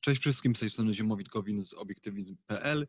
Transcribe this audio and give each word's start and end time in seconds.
Cześć 0.00 0.20
wszystkim, 0.20 0.56
z 0.56 0.60
tej 0.60 0.70
strony 0.70 0.94
Ziemowit 0.94 1.28
Gowin 1.28 1.62
z 1.62 1.74
obiektywizm.pl. 1.74 2.86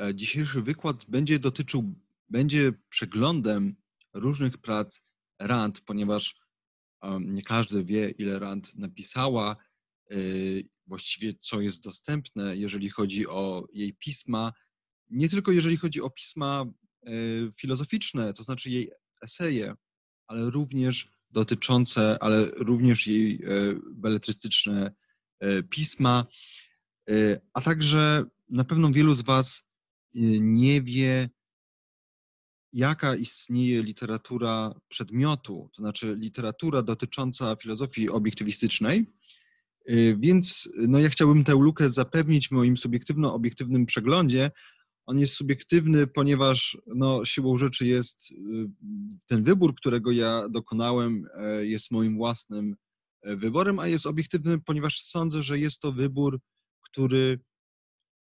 E, 0.00 0.14
dzisiejszy 0.14 0.62
wykład 0.62 1.04
będzie 1.08 1.38
dotyczył, 1.38 1.94
będzie 2.28 2.72
przeglądem 2.88 3.76
różnych 4.14 4.58
prac 4.58 5.00
Rand, 5.38 5.80
ponieważ 5.80 6.42
nie 7.20 7.42
każdy 7.42 7.84
wie, 7.84 8.10
ile 8.10 8.38
Rand 8.38 8.74
napisała, 8.74 9.56
e, 10.10 10.16
właściwie 10.86 11.34
co 11.34 11.60
jest 11.60 11.84
dostępne, 11.84 12.56
jeżeli 12.56 12.90
chodzi 12.90 13.26
o 13.26 13.66
jej 13.72 13.94
pisma, 13.94 14.52
nie 15.10 15.28
tylko 15.28 15.52
jeżeli 15.52 15.76
chodzi 15.76 16.00
o 16.00 16.10
pisma 16.10 16.64
e, 17.06 17.10
filozoficzne, 17.60 18.32
to 18.32 18.42
znaczy 18.44 18.70
jej 18.70 18.90
eseje, 19.22 19.74
ale 20.26 20.50
również 20.50 21.08
dotyczące, 21.30 22.22
ale 22.22 22.44
również 22.44 23.06
jej 23.06 23.44
beletrystyczne 23.94 24.94
pisma, 25.70 26.26
a 27.52 27.60
także 27.60 28.24
na 28.48 28.64
pewno 28.64 28.90
wielu 28.90 29.14
z 29.14 29.22
Was 29.22 29.64
nie 30.40 30.82
wie, 30.82 31.30
jaka 32.72 33.16
istnieje 33.16 33.82
literatura 33.82 34.74
przedmiotu, 34.88 35.70
to 35.76 35.82
znaczy 35.82 36.16
literatura 36.18 36.82
dotycząca 36.82 37.56
filozofii 37.56 38.08
obiektywistycznej. 38.08 39.06
Więc 40.18 40.68
no, 40.88 40.98
ja 40.98 41.08
chciałbym 41.08 41.44
tę 41.44 41.52
lukę 41.52 41.90
zapewnić 41.90 42.48
w 42.48 42.52
moim 42.52 42.76
subiektywno-obiektywnym 42.76 43.86
przeglądzie. 43.86 44.50
On 45.06 45.18
jest 45.18 45.34
subiektywny, 45.34 46.06
ponieważ 46.06 46.78
no, 46.86 47.24
siłą 47.24 47.58
rzeczy 47.58 47.86
jest 47.86 48.34
ten 49.26 49.42
wybór, 49.44 49.74
którego 49.74 50.12
ja 50.12 50.48
dokonałem, 50.48 51.26
jest 51.60 51.90
moim 51.90 52.16
własnym 52.16 52.76
wyborem, 53.24 53.78
a 53.78 53.86
jest 53.86 54.06
obiektywny, 54.06 54.60
ponieważ 54.60 55.00
sądzę, 55.00 55.42
że 55.42 55.58
jest 55.58 55.80
to 55.80 55.92
wybór, 55.92 56.40
który, 56.82 57.40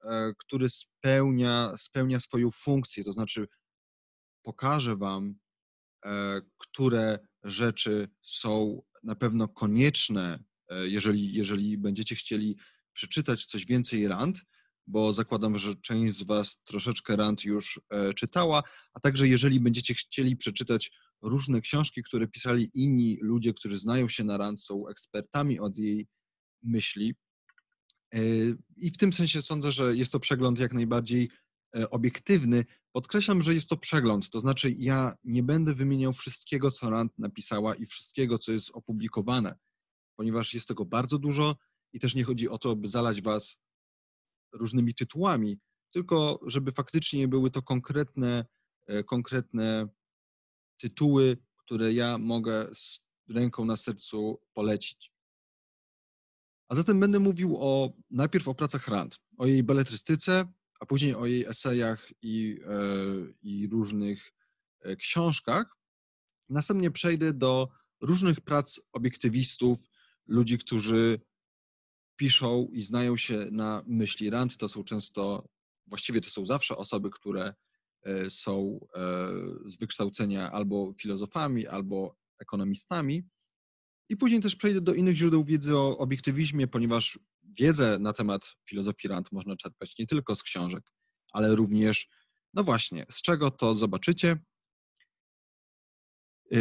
e, 0.03 0.33
który 0.37 0.69
spełnia, 0.69 1.73
spełnia 1.77 2.19
swoją 2.19 2.51
funkcję, 2.51 3.03
to 3.03 3.13
znaczy 3.13 3.47
pokaże 4.43 4.95
Wam, 4.95 5.35
e, 6.05 6.41
które 6.57 7.19
rzeczy 7.43 8.07
są 8.21 8.81
na 9.03 9.15
pewno 9.15 9.47
konieczne, 9.47 10.43
e, 10.69 10.87
jeżeli, 10.87 11.33
jeżeli 11.33 11.77
będziecie 11.77 12.15
chcieli 12.15 12.57
przeczytać 12.93 13.45
coś 13.45 13.65
więcej 13.65 14.07
rand, 14.07 14.41
bo 14.87 15.13
zakładam, 15.13 15.57
że 15.57 15.75
część 15.75 16.15
z 16.17 16.23
Was 16.23 16.61
troszeczkę 16.63 17.15
rand 17.15 17.43
już 17.43 17.79
czytała, 18.15 18.63
a 18.93 18.99
także 18.99 19.27
jeżeli 19.27 19.59
będziecie 19.59 19.93
chcieli 19.93 20.37
przeczytać 20.37 20.91
różne 21.25 21.61
książki, 21.61 22.03
które 22.03 22.27
pisali 22.27 22.69
inni 22.73 23.17
ludzie, 23.21 23.53
którzy 23.53 23.79
znają 23.79 24.09
się 24.09 24.23
na 24.23 24.37
Rand, 24.37 24.61
są 24.61 24.87
ekspertami 24.87 25.59
od 25.59 25.77
jej 25.77 26.07
myśli. 26.63 27.15
E, 28.13 28.19
I 28.75 28.91
w 28.91 28.97
tym 28.97 29.13
sensie 29.13 29.41
sądzę, 29.41 29.71
że 29.71 29.95
jest 29.95 30.11
to 30.11 30.19
przegląd 30.19 30.59
jak 30.59 30.73
najbardziej 30.73 31.29
e, 31.75 31.89
obiektywny. 31.89 32.65
Podkreślam, 32.91 33.41
że 33.41 33.53
jest 33.53 33.69
to 33.69 33.77
przegląd, 33.77 34.29
to 34.29 34.39
znaczy 34.39 34.71
ja 34.77 35.15
nie 35.23 35.43
będę 35.43 35.73
wymieniał 35.73 36.13
wszystkiego, 36.13 36.71
co 36.71 36.89
Rand 36.89 37.19
napisała 37.19 37.75
i 37.75 37.85
wszystkiego, 37.85 38.37
co 38.37 38.51
jest 38.51 38.71
opublikowane, 38.73 39.55
ponieważ 40.15 40.53
jest 40.53 40.67
tego 40.67 40.85
bardzo 40.85 41.19
dużo 41.19 41.55
i 41.93 41.99
też 41.99 42.15
nie 42.15 42.23
chodzi 42.23 42.49
o 42.49 42.57
to, 42.57 42.75
by 42.75 42.87
zalać 42.87 43.21
was 43.21 43.57
różnymi 44.53 44.93
tytułami, 44.93 45.57
tylko 45.91 46.39
żeby 46.45 46.71
faktycznie 46.71 47.27
były 47.27 47.51
to 47.51 47.61
konkretne, 47.61 48.45
e, 48.87 49.03
konkretne 49.03 49.87
tytuły, 50.77 51.37
które 51.57 51.93
ja 51.93 52.17
mogę 52.17 52.67
z 52.73 52.99
ręką 53.29 53.65
na 53.65 53.77
sercu 53.77 54.41
polecić. 54.53 55.11
A 56.69 56.75
zatem 56.75 56.99
będę 56.99 57.19
mówił 57.19 57.57
o, 57.59 57.93
najpierw 58.11 58.47
o 58.47 58.55
pracach 58.55 58.87
Rand, 58.87 59.19
o 59.37 59.45
jej 59.45 59.63
beletrystyce, 59.63 60.53
a 60.79 60.85
później 60.85 61.15
o 61.15 61.25
jej 61.25 61.45
esejach 61.45 62.11
i, 62.21 62.59
e, 62.65 62.77
i 63.41 63.67
różnych 63.67 64.31
e, 64.81 64.95
książkach. 64.95 65.77
Następnie 66.49 66.91
przejdę 66.91 67.33
do 67.33 67.69
różnych 68.01 68.41
prac 68.41 68.79
obiektywistów, 68.91 69.79
ludzi, 70.27 70.57
którzy 70.57 71.19
piszą 72.15 72.67
i 72.71 72.81
znają 72.81 73.17
się 73.17 73.47
na 73.51 73.83
myśli 73.87 74.29
Rand. 74.29 74.57
To 74.57 74.69
są 74.69 74.83
często, 74.83 75.49
właściwie 75.87 76.21
to 76.21 76.29
są 76.29 76.45
zawsze 76.45 76.77
osoby, 76.77 77.09
które 77.09 77.53
są 78.29 78.79
e, 78.95 78.99
z 79.65 79.77
wykształcenia 79.77 80.51
albo 80.51 80.91
filozofami, 81.01 81.67
albo 81.67 82.17
ekonomistami. 82.39 83.23
I 84.09 84.17
później 84.17 84.41
też 84.41 84.55
przejdę 84.55 84.81
do 84.81 84.93
innych 84.93 85.15
źródeł 85.15 85.43
wiedzy 85.43 85.77
o 85.77 85.97
obiektywizmie, 85.97 86.67
ponieważ 86.67 87.19
wiedzę 87.59 87.99
na 87.99 88.13
temat 88.13 88.55
filozofii 88.69 89.07
Rand 89.07 89.31
można 89.31 89.55
czerpać 89.55 89.97
nie 89.99 90.07
tylko 90.07 90.35
z 90.35 90.43
książek, 90.43 90.91
ale 91.31 91.55
również, 91.55 92.07
no 92.53 92.63
właśnie, 92.63 93.05
z 93.11 93.21
czego 93.21 93.51
to 93.51 93.75
zobaczycie. 93.75 94.37
E, 96.51 96.57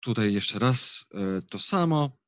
tutaj 0.00 0.34
jeszcze 0.34 0.58
raz 0.58 1.04
to 1.50 1.58
samo. 1.58 2.18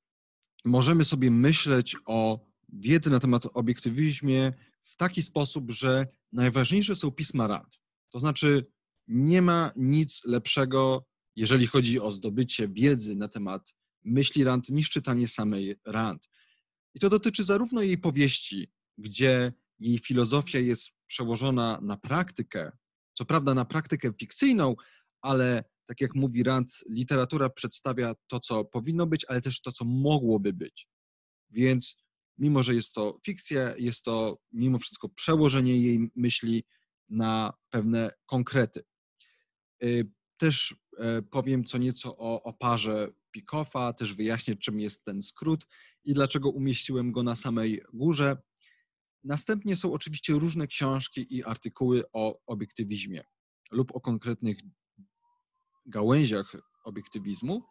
Możemy 0.65 1.05
sobie 1.05 1.31
myśleć 1.31 1.97
o 2.07 2.47
wiedzy 2.69 3.11
na 3.11 3.21
temat 3.21 3.43
obiektywizmie 3.55 4.53
w 4.85 4.97
taki 4.97 5.23
sposób, 5.23 5.71
że 5.71 6.07
najważniejsze 6.33 6.97
są 6.97 7.11
pisma 7.11 7.47
Rand. 7.47 7.79
To 8.13 8.19
znaczy, 8.19 8.67
nie 9.09 9.43
ma 9.43 9.73
nic 9.77 10.25
lepszego, 10.25 11.07
jeżeli 11.37 11.67
chodzi 11.67 12.01
o 12.01 12.11
zdobycie 12.11 12.69
wiedzy 12.69 13.17
na 13.17 13.29
temat 13.29 13.75
myśli 14.05 14.45
Rand, 14.45 14.69
niż 14.69 14.91
czytanie 14.91 15.29
samej 15.29 15.77
Rand. 15.87 16.29
I 16.95 17.01
to 17.01 17.09
dotyczy 17.09 17.45
zarówno 17.45 17.83
jej 17.83 17.99
powieści, 17.99 18.73
gdzie 18.99 19.53
jej 19.81 19.99
filozofia 19.99 20.59
jest 20.59 20.91
przełożona 21.07 21.81
na 21.83 21.97
praktykę, 21.97 22.73
co 23.15 23.25
prawda 23.25 23.55
na 23.55 23.65
praktykę 23.65 24.13
fikcyjną, 24.21 24.77
ale 25.21 25.65
tak 25.87 26.01
jak 26.01 26.15
mówi 26.15 26.43
Rand, 26.43 26.73
literatura 26.91 27.49
przedstawia 27.49 28.15
to, 28.27 28.41
co 28.41 28.65
powinno 28.65 29.07
być, 29.07 29.25
ale 29.29 29.41
też 29.41 29.61
to, 29.61 29.73
co 29.73 29.85
mogłoby 29.85 30.53
być. 30.53 30.89
Więc 31.51 31.97
mimo, 32.39 32.63
że 32.63 32.75
jest 32.75 32.93
to 32.93 33.19
fikcja, 33.27 33.75
jest 33.77 34.05
to 34.05 34.39
mimo 34.53 34.79
wszystko 34.79 35.09
przełożenie 35.09 35.77
jej 35.77 36.11
myśli 36.17 36.65
na 37.09 37.53
pewne 37.71 38.11
konkrety. 38.27 38.85
Y, 39.83 40.11
też 40.37 40.77
e, 40.99 41.23
powiem 41.23 41.65
co 41.65 41.79
nieco 41.79 42.17
o 42.19 42.43
oparze 42.43 43.09
Pikoffa, 43.31 43.93
też 43.93 44.15
wyjaśnię, 44.15 44.55
czym 44.55 44.81
jest 44.81 45.05
ten 45.05 45.23
skrót 45.23 45.67
i 46.05 46.15
dlaczego 46.15 46.51
umieściłem 46.51 47.13
go 47.13 47.23
na 47.23 47.37
samej 47.37 47.83
górze. 47.93 48.37
Następnie 49.25 49.77
są 49.77 49.93
oczywiście 49.93 50.33
różne 50.33 50.67
książki 50.67 51.37
i 51.37 51.45
artykuły 51.45 52.05
o 52.13 52.41
obiektywizmie 52.47 53.25
lub 53.71 53.97
o 53.97 54.01
konkretnych 54.01 54.59
gałęziach 55.87 56.57
obiektywizmu, 56.85 57.63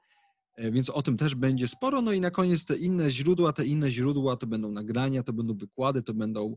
e, 0.55 0.71
więc 0.71 0.89
o 0.89 1.01
tym 1.01 1.17
też 1.17 1.35
będzie 1.35 1.67
sporo. 1.67 2.01
No 2.01 2.11
i 2.11 2.21
na 2.21 2.31
koniec 2.31 2.65
te 2.65 2.77
inne 2.77 3.11
źródła, 3.11 3.53
te 3.53 3.65
inne 3.65 3.89
źródła 3.89 4.37
to 4.37 4.47
będą 4.47 4.71
nagrania, 4.71 5.23
to 5.23 5.33
będą 5.33 5.57
wykłady, 5.57 6.03
to 6.03 6.13
będą 6.13 6.55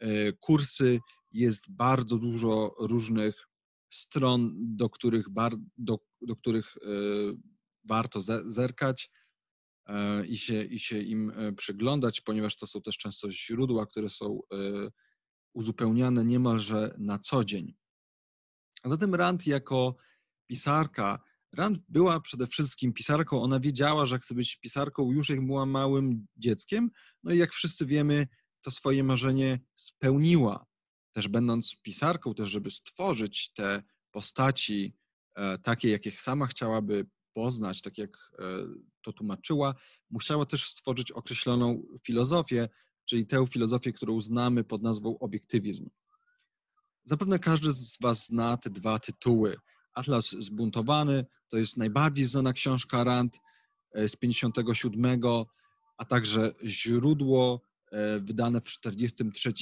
e, 0.00 0.32
kursy 0.32 1.00
jest 1.34 1.70
bardzo 1.70 2.18
dużo 2.18 2.76
różnych 2.78 3.48
stron, 3.90 4.52
do 4.56 4.90
których, 4.90 5.28
bar, 5.28 5.52
do, 5.76 5.98
do 6.20 6.36
których 6.36 6.76
e, 6.76 6.88
warto 7.88 8.20
zerkać 8.46 9.10
e, 9.86 10.26
i 10.26 10.38
się, 10.38 10.64
i 10.64 10.78
się 10.78 10.98
im 10.98 11.30
e, 11.30 11.52
przyglądać, 11.52 12.20
ponieważ 12.20 12.56
to 12.56 12.66
są 12.66 12.82
też 12.82 12.98
często 12.98 13.30
źródła, 13.30 13.86
które 13.86 14.08
są 14.08 14.40
uzupełniane 15.52 16.24
niemalże 16.24 16.94
na 16.98 17.18
co 17.18 17.44
dzień. 17.44 17.74
A 18.82 18.88
zatem 18.88 19.14
Rand 19.14 19.46
jako 19.46 19.96
pisarka, 20.46 21.18
Rand 21.56 21.78
była 21.88 22.20
przede 22.20 22.46
wszystkim 22.46 22.92
pisarką, 22.92 23.42
ona 23.42 23.60
wiedziała, 23.60 24.06
że 24.06 24.18
chce 24.18 24.34
być 24.34 24.56
pisarką 24.56 25.12
już 25.12 25.28
jak 25.28 25.46
była 25.46 25.66
małym 25.66 26.26
dzieckiem, 26.36 26.90
no 27.22 27.32
i 27.32 27.38
jak 27.38 27.52
wszyscy 27.52 27.86
wiemy, 27.86 28.26
to 28.60 28.70
swoje 28.70 29.04
marzenie 29.04 29.58
spełniła 29.74 30.66
też 31.14 31.28
będąc 31.28 31.76
pisarką, 31.82 32.34
też 32.34 32.48
żeby 32.48 32.70
stworzyć 32.70 33.52
te 33.52 33.82
postaci 34.10 34.96
e, 35.34 35.58
takie, 35.58 35.88
jakich 35.88 36.20
sama 36.20 36.46
chciałaby 36.46 37.06
poznać, 37.32 37.82
tak 37.82 37.98
jak 37.98 38.10
e, 38.38 38.44
to 39.02 39.12
tłumaczyła, 39.12 39.74
musiała 40.10 40.46
też 40.46 40.68
stworzyć 40.68 41.12
określoną 41.12 41.82
filozofię, 42.02 42.68
czyli 43.04 43.26
tę 43.26 43.46
filozofię, 43.46 43.92
którą 43.92 44.20
znamy 44.20 44.64
pod 44.64 44.82
nazwą 44.82 45.18
obiektywizm. 45.18 45.90
Zapewne 47.04 47.38
każdy 47.38 47.72
z 47.72 47.98
Was 48.00 48.26
zna 48.26 48.56
te 48.56 48.70
dwa 48.70 48.98
tytuły. 48.98 49.56
Atlas 49.92 50.30
Zbuntowany 50.30 51.26
to 51.48 51.58
jest 51.58 51.76
najbardziej 51.76 52.24
znana 52.24 52.52
książka 52.52 53.04
Rand 53.04 53.40
e, 53.92 54.08
z 54.08 54.16
57, 54.16 55.20
a 55.96 56.04
także 56.04 56.52
źródło 56.64 57.60
wydane 58.20 58.60
w 58.60 58.64
43 58.64 59.52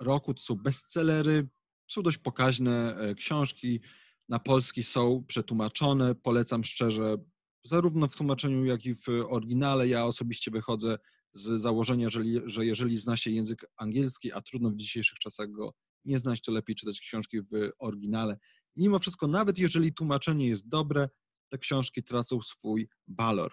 roku. 0.00 0.34
To 0.34 0.42
są 0.42 0.54
bestsellery, 0.54 1.48
są 1.88 2.02
dość 2.02 2.18
pokaźne 2.18 2.96
e, 2.96 3.14
książki. 3.14 3.80
Na 4.28 4.38
polski 4.38 4.82
są 4.82 5.24
przetłumaczone. 5.28 6.14
Polecam 6.14 6.64
szczerze, 6.64 7.16
zarówno 7.62 8.08
w 8.08 8.16
tłumaczeniu, 8.16 8.64
jak 8.64 8.86
i 8.86 8.94
w 8.94 9.06
oryginale. 9.28 9.88
Ja 9.88 10.06
osobiście 10.06 10.50
wychodzę 10.50 10.98
z 11.32 11.60
założenia, 11.60 12.08
że 12.46 12.66
jeżeli 12.66 12.98
zna 12.98 13.16
się 13.16 13.30
język 13.30 13.66
angielski, 13.76 14.32
a 14.32 14.40
trudno 14.40 14.70
w 14.70 14.76
dzisiejszych 14.76 15.18
czasach 15.18 15.50
go 15.50 15.74
nie 16.04 16.18
znać, 16.18 16.40
to 16.40 16.52
lepiej 16.52 16.76
czytać 16.76 17.00
książki 17.00 17.42
w 17.42 17.70
oryginale. 17.78 18.38
Mimo 18.76 18.98
wszystko, 18.98 19.26
nawet 19.26 19.58
jeżeli 19.58 19.92
tłumaczenie 19.92 20.48
jest 20.48 20.68
dobre, 20.68 21.08
te 21.48 21.58
książki 21.58 22.02
tracą 22.02 22.42
swój 22.42 22.88
walor. 23.08 23.52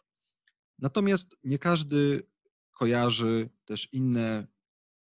Natomiast 0.79 1.37
nie 1.43 1.59
każdy 1.59 2.21
kojarzy 2.71 3.49
też 3.65 3.87
inne 3.91 4.47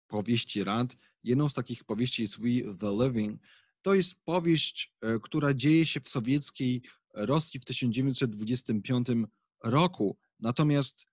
powieści 0.08 0.64
Rand. 0.64 0.98
Jedną 1.28 1.50
z 1.50 1.54
takich 1.54 1.84
powieści 1.84 2.22
jest 2.22 2.40
We 2.40 2.76
the 2.80 3.06
Living. 3.06 3.42
To 3.82 3.94
jest 3.94 4.24
powieść, 4.24 4.94
e, 5.02 5.20
która 5.20 5.54
dzieje 5.54 5.86
się 5.86 6.00
w 6.00 6.10
sowieckiej 6.10 6.82
Rosji 7.14 7.60
w 7.60 7.66
1925 7.66 9.08
roku. 9.64 10.18
Natomiast 10.40 11.08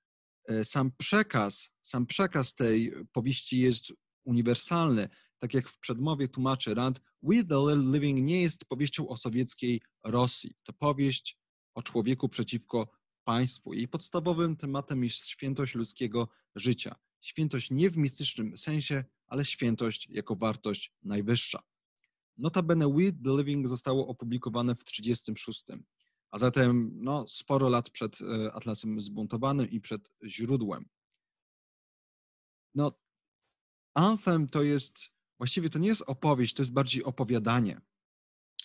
e, 0.48 0.64
sam 0.64 0.90
przekaz, 0.98 1.70
sam 1.82 2.06
przekaz 2.06 2.54
tej 2.54 2.92
powieści 3.12 3.60
jest 3.60 3.92
uniwersalny. 4.24 5.08
Tak 5.38 5.54
jak 5.54 5.68
w 5.68 5.78
przedmowie 5.78 6.28
tłumaczy 6.28 6.74
Rand, 6.74 7.00
We 7.22 7.44
the 7.44 7.74
Living 7.76 8.20
nie 8.20 8.42
jest 8.42 8.64
powieścią 8.64 9.08
o 9.08 9.16
sowieckiej 9.16 9.80
Rosji. 10.04 10.54
To 10.62 10.72
powieść 10.72 11.38
o 11.74 11.82
człowieku 11.82 12.28
przeciwko 12.28 12.88
państwu. 13.24 13.72
Jej 13.72 13.88
podstawowym 13.88 14.56
tematem 14.56 15.04
jest 15.04 15.26
świętość 15.26 15.74
ludzkiego 15.74 16.28
życia. 16.54 16.94
Świętość 17.20 17.70
nie 17.70 17.90
w 17.90 17.96
mistycznym 17.96 18.56
sensie, 18.56 19.04
ale 19.34 19.44
świętość 19.44 20.08
jako 20.10 20.36
wartość 20.36 20.92
najwyższa. 21.02 21.62
Notabene 22.36 22.88
We 22.88 23.12
the 23.12 23.36
Living 23.38 23.68
zostało 23.68 24.06
opublikowane 24.06 24.74
w 24.74 24.84
1936, 24.84 25.64
a 26.30 26.38
zatem 26.38 26.90
no, 26.94 27.28
sporo 27.28 27.68
lat 27.68 27.90
przed 27.90 28.18
e, 28.22 28.52
Atlasem 28.52 29.00
Zbuntowanym 29.00 29.70
i 29.70 29.80
przed 29.80 30.10
źródłem. 30.24 30.84
No, 32.74 32.92
Anthem 33.94 34.48
to 34.48 34.62
jest, 34.62 35.10
właściwie 35.38 35.70
to 35.70 35.78
nie 35.78 35.88
jest 35.88 36.04
opowieść, 36.06 36.54
to 36.54 36.62
jest 36.62 36.72
bardziej 36.72 37.04
opowiadanie. 37.04 37.80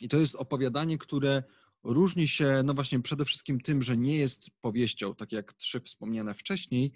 I 0.01 0.09
to 0.09 0.17
jest 0.17 0.35
opowiadanie, 0.35 0.97
które 0.97 1.43
różni 1.83 2.27
się, 2.27 2.61
no 2.65 2.73
właśnie 2.73 2.99
przede 2.99 3.25
wszystkim 3.25 3.61
tym, 3.61 3.81
że 3.81 3.97
nie 3.97 4.17
jest 4.17 4.49
powieścią, 4.61 5.15
tak 5.15 5.31
jak 5.31 5.53
trzy 5.53 5.79
wspomniane 5.79 6.33
wcześniej, 6.33 6.91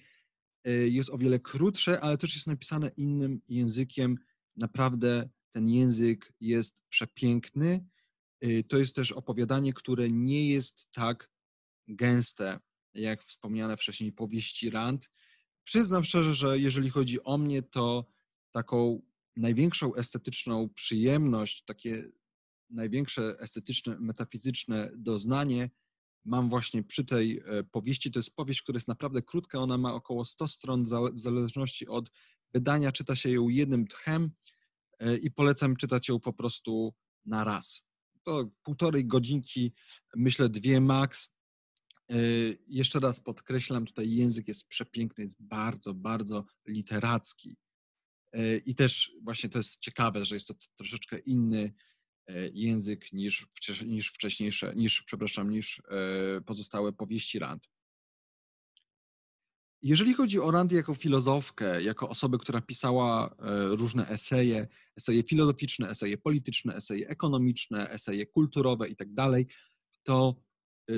jest 0.65 1.09
o 1.09 1.17
wiele 1.17 1.39
krótsze, 1.39 2.01
ale 2.01 2.17
też 2.17 2.35
jest 2.35 2.47
napisane 2.47 2.91
innym 2.97 3.41
językiem. 3.47 4.17
Naprawdę 4.55 5.29
ten 5.51 5.67
język 5.67 6.33
jest 6.41 6.81
przepiękny. 6.89 7.85
Y, 8.45 8.63
to 8.63 8.77
jest 8.77 8.95
też 8.95 9.11
opowiadanie, 9.11 9.73
które 9.73 10.09
nie 10.09 10.49
jest 10.49 10.91
tak 10.91 11.29
gęste, 11.87 12.59
jak 12.93 13.23
wspomniane 13.23 13.77
wcześniej 13.77 14.11
powieści 14.11 14.69
Rand. 14.69 15.09
Przyznam 15.63 16.03
szczerze, 16.03 16.35
że 16.35 16.59
jeżeli 16.59 16.89
chodzi 16.89 17.23
o 17.23 17.37
mnie, 17.37 17.61
to 17.61 18.05
taką 18.51 19.01
największą 19.35 19.95
estetyczną 19.95 20.69
przyjemność, 20.69 21.63
takie 21.65 22.11
największe 22.69 23.39
estetyczne, 23.39 23.97
metafizyczne 23.99 24.91
doznanie 24.95 25.69
mam 26.25 26.49
właśnie 26.49 26.83
przy 26.83 27.05
tej 27.05 27.39
e, 27.45 27.63
powieści. 27.63 28.11
To 28.11 28.19
jest 28.19 28.35
powieść, 28.35 28.61
która 28.61 28.75
jest 28.75 28.87
naprawdę 28.87 29.21
krótka, 29.21 29.59
ona 29.59 29.77
ma 29.77 29.93
około 29.93 30.25
100 30.25 30.47
stron, 30.47 30.83
w 31.13 31.19
zależności 31.19 31.87
od 31.87 32.09
wydania 32.53 32.91
czyta 32.91 33.15
się 33.15 33.29
ją 33.29 33.49
jednym 33.49 33.87
tchem 33.87 34.31
e, 34.99 35.17
i 35.17 35.31
polecam 35.31 35.75
czytać 35.75 36.09
ją 36.09 36.19
po 36.19 36.33
prostu 36.33 36.93
na 37.25 37.43
raz. 37.43 37.81
To 38.23 38.49
półtorej 38.63 39.05
godzinki, 39.05 39.73
myślę 40.15 40.49
dwie 40.49 40.81
max. 40.81 41.29
E, 42.09 42.15
jeszcze 42.67 42.99
raz 42.99 43.19
podkreślam, 43.19 43.85
tutaj 43.85 44.11
język 44.11 44.47
jest 44.47 44.67
przepiękny, 44.67 45.23
jest 45.23 45.41
bardzo, 45.41 45.93
bardzo 45.93 46.45
literacki. 46.67 47.57
I 48.65 48.75
też 48.75 49.11
właśnie 49.23 49.49
to 49.49 49.59
jest 49.59 49.79
ciekawe, 49.79 50.25
że 50.25 50.35
jest 50.35 50.47
to 50.47 50.53
troszeczkę 50.77 51.17
inny 51.17 51.73
język 52.53 53.13
niż, 53.13 53.47
niż 53.85 54.07
wcześniejsze, 54.09 54.73
niż, 54.75 55.03
przepraszam, 55.03 55.49
niż 55.49 55.81
e, 55.91 56.41
pozostałe 56.41 56.93
powieści 56.93 57.39
Rand. 57.39 57.69
Jeżeli 59.81 60.13
chodzi 60.13 60.39
o 60.39 60.51
Rand 60.51 60.71
jako 60.71 60.95
filozofkę, 60.95 61.83
jako 61.83 62.09
osobę, 62.09 62.37
która 62.37 62.61
pisała 62.61 63.27
e, 63.29 63.67
różne 63.75 64.09
eseje, 64.09 64.67
eseje 64.97 65.23
filozoficzne, 65.23 65.89
eseje 65.89 66.17
polityczne, 66.17 66.75
eseje 66.75 67.07
ekonomiczne, 67.07 67.89
eseje 67.89 68.25
kulturowe 68.25 68.87
itd., 68.87 69.15
tak 69.15 69.45
to 70.03 70.35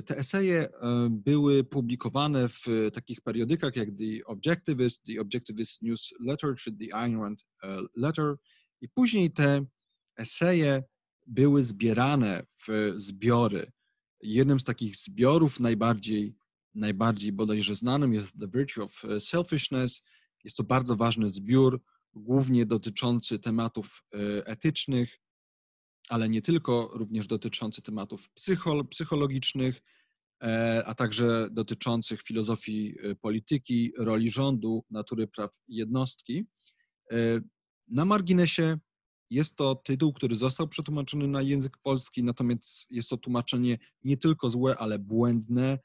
te 0.06 0.18
eseje 0.18 0.68
były 1.10 1.63
publikowane 1.63 2.50
w 2.50 2.66
takich 2.94 3.22
periodykach 3.22 3.75
jak 3.75 3.89
The 3.89 4.25
Objectivist, 4.25 5.04
The 5.04 5.22
Objectivist 5.22 5.81
Newsletter 5.81 6.56
czy 6.56 6.72
The 6.72 6.86
Rand 6.92 7.45
Letter 7.95 8.36
i 8.81 8.89
później 8.89 9.31
te 9.31 9.66
eseje 10.18 10.83
były 11.25 11.63
zbierane 11.63 12.45
w 12.68 12.94
zbiory. 12.95 13.72
Jednym 14.22 14.60
z 14.60 14.63
takich 14.63 14.95
zbiorów 14.95 15.60
najbardziej, 15.60 16.36
najbardziej 16.75 17.31
bodajże 17.31 17.75
znanym 17.75 18.13
jest 18.13 18.39
The 18.39 18.48
Virtue 18.48 18.83
of 18.83 19.01
Selfishness. 19.19 20.01
Jest 20.44 20.57
to 20.57 20.63
bardzo 20.63 20.95
ważny 20.95 21.30
zbiór, 21.30 21.81
głównie 22.13 22.66
dotyczący 22.66 23.39
tematów 23.39 24.04
e, 24.13 24.48
etycznych, 24.48 25.19
ale 26.10 26.30
nie 26.30 26.42
tylko, 26.42 26.92
również 26.94 27.27
dotyczący 27.27 27.81
tematów 27.81 28.30
psychologicznych, 28.89 29.81
e, 30.44 30.83
a 30.86 30.95
także 30.95 31.48
dotyczących 31.51 32.22
filozofii 32.22 32.95
e, 33.04 33.16
polityki, 33.16 33.94
roli 33.98 34.30
rządu, 34.30 34.86
natury 34.89 35.27
praw 35.27 35.51
jednostki. 35.68 36.45
Na 37.88 38.06
marginesie 38.06 38.77
jest 39.30 39.56
to 39.56 39.75
tytuł, 39.75 40.13
który 40.13 40.36
został 40.36 40.68
przetłumaczony 40.68 41.27
na 41.27 41.42
język 41.42 41.77
polski, 41.77 42.24
natomiast 42.24 42.92
jest 42.92 43.10
to 43.10 43.18
tłumaczenie 43.18 43.77
nie 44.04 44.18
tylko 44.18 44.50
złe, 44.50 44.77
ale 44.77 45.00
błędne. 45.00 45.80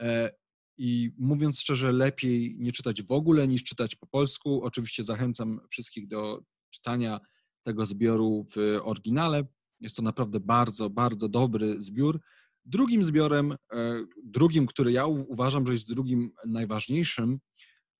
E, 0.00 0.30
I 0.78 1.10
mówiąc 1.18 1.60
szczerze, 1.60 1.92
lepiej 1.92 2.56
nie 2.58 2.72
czytać 2.72 3.02
w 3.02 3.12
ogóle 3.12 3.48
niż 3.48 3.64
czytać 3.64 3.96
po 3.96 4.06
polsku. 4.06 4.62
Oczywiście 4.62 5.04
zachęcam 5.04 5.60
wszystkich 5.70 6.08
do 6.08 6.42
czytania 6.70 7.20
tego 7.62 7.86
zbioru 7.86 8.46
w 8.56 8.80
oryginale. 8.82 9.44
Jest 9.80 9.96
to 9.96 10.02
naprawdę 10.02 10.40
bardzo, 10.40 10.90
bardzo 10.90 11.28
dobry 11.28 11.82
zbiór. 11.82 12.20
Drugim 12.64 13.04
zbiorem, 13.04 13.52
e, 13.72 14.04
drugim, 14.24 14.66
który 14.66 14.92
ja 14.92 15.06
uważam, 15.06 15.66
że 15.66 15.72
jest 15.72 15.88
drugim 15.88 16.30
najważniejszym, 16.46 17.38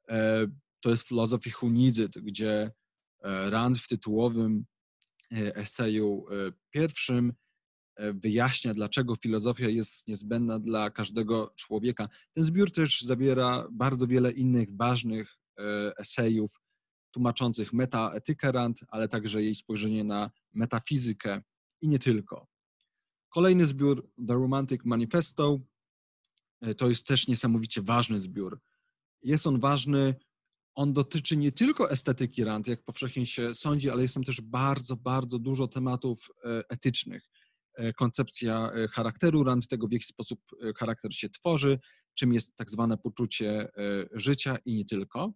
e, 0.08 0.46
to 0.81 0.90
jest 0.90 1.08
Philosophy 1.08 1.50
It, 1.75 2.19
gdzie 2.23 2.70
Rand 3.23 3.79
w 3.79 3.88
tytułowym 3.88 4.64
eseju 5.32 6.26
e, 6.30 6.52
pierwszym 6.70 7.32
e, 7.97 8.12
wyjaśnia, 8.12 8.75
dlaczego 8.75 9.16
filozofia 9.16 9.68
jest 9.68 10.08
niezbędna 10.08 10.58
dla 10.58 10.90
każdego 10.90 11.52
człowieka. 11.56 12.08
Ten 12.32 12.44
zbiór 12.44 12.73
też 12.73 13.00
zawiera 13.00 13.68
bardzo 13.73 14.06
wiele 14.06 14.30
innych 14.30 14.76
ważnych 14.76 15.35
esejów 15.99 16.61
tłumaczących 17.11 17.73
metaetykę 17.73 18.52
Rand, 18.52 18.80
ale 18.88 19.08
także 19.08 19.42
jej 19.42 19.54
spojrzenie 19.54 20.04
na 20.04 20.30
metafizykę 20.54 21.42
i 21.80 21.88
nie 21.88 21.99
tylko. 21.99 22.47
Kolejny 23.28 23.64
zbiór, 23.66 24.11
The 24.28 24.35
Romantic 24.35 24.80
Manifesto, 24.85 25.61
to 26.76 26.88
jest 26.88 27.06
też 27.06 27.28
niesamowicie 27.28 27.82
ważny 27.82 28.20
zbiór. 28.20 28.61
Jest 29.23 29.47
on 29.47 29.61
ważny 29.61 30.14
on 30.78 30.92
dotyczy 30.92 31.37
nie 31.37 31.52
tylko 31.52 31.90
estetyki 31.90 32.44
Rand, 32.44 32.68
jak 32.68 32.82
powszechnie 32.82 33.26
się 33.26 33.54
sądzi, 33.54 33.90
ale 33.90 34.02
jest 34.02 34.14
tam 34.14 34.25
też 34.25 34.40
bardzo, 34.40 34.97
bardzo 34.97 35.38
dużo 35.38 35.68
tematów 35.68 36.28
e, 36.44 36.62
etycznych. 36.68 37.28
E, 37.75 37.92
koncepcja 37.92 38.70
e, 38.70 38.88
charakteru 38.88 39.44
Rand, 39.44 39.68
tego 39.68 39.88
w 39.88 39.92
jaki 39.92 40.04
sposób 40.04 40.40
charakter 40.76 41.14
się 41.14 41.28
tworzy, 41.28 41.78
czym 42.14 42.32
jest 42.32 42.56
tak 42.56 42.70
zwane 42.70 42.99
poczucie 42.99 43.68
życia 44.12 44.56
i 44.64 44.75
nie 44.75 44.85
tylko. 44.85 45.32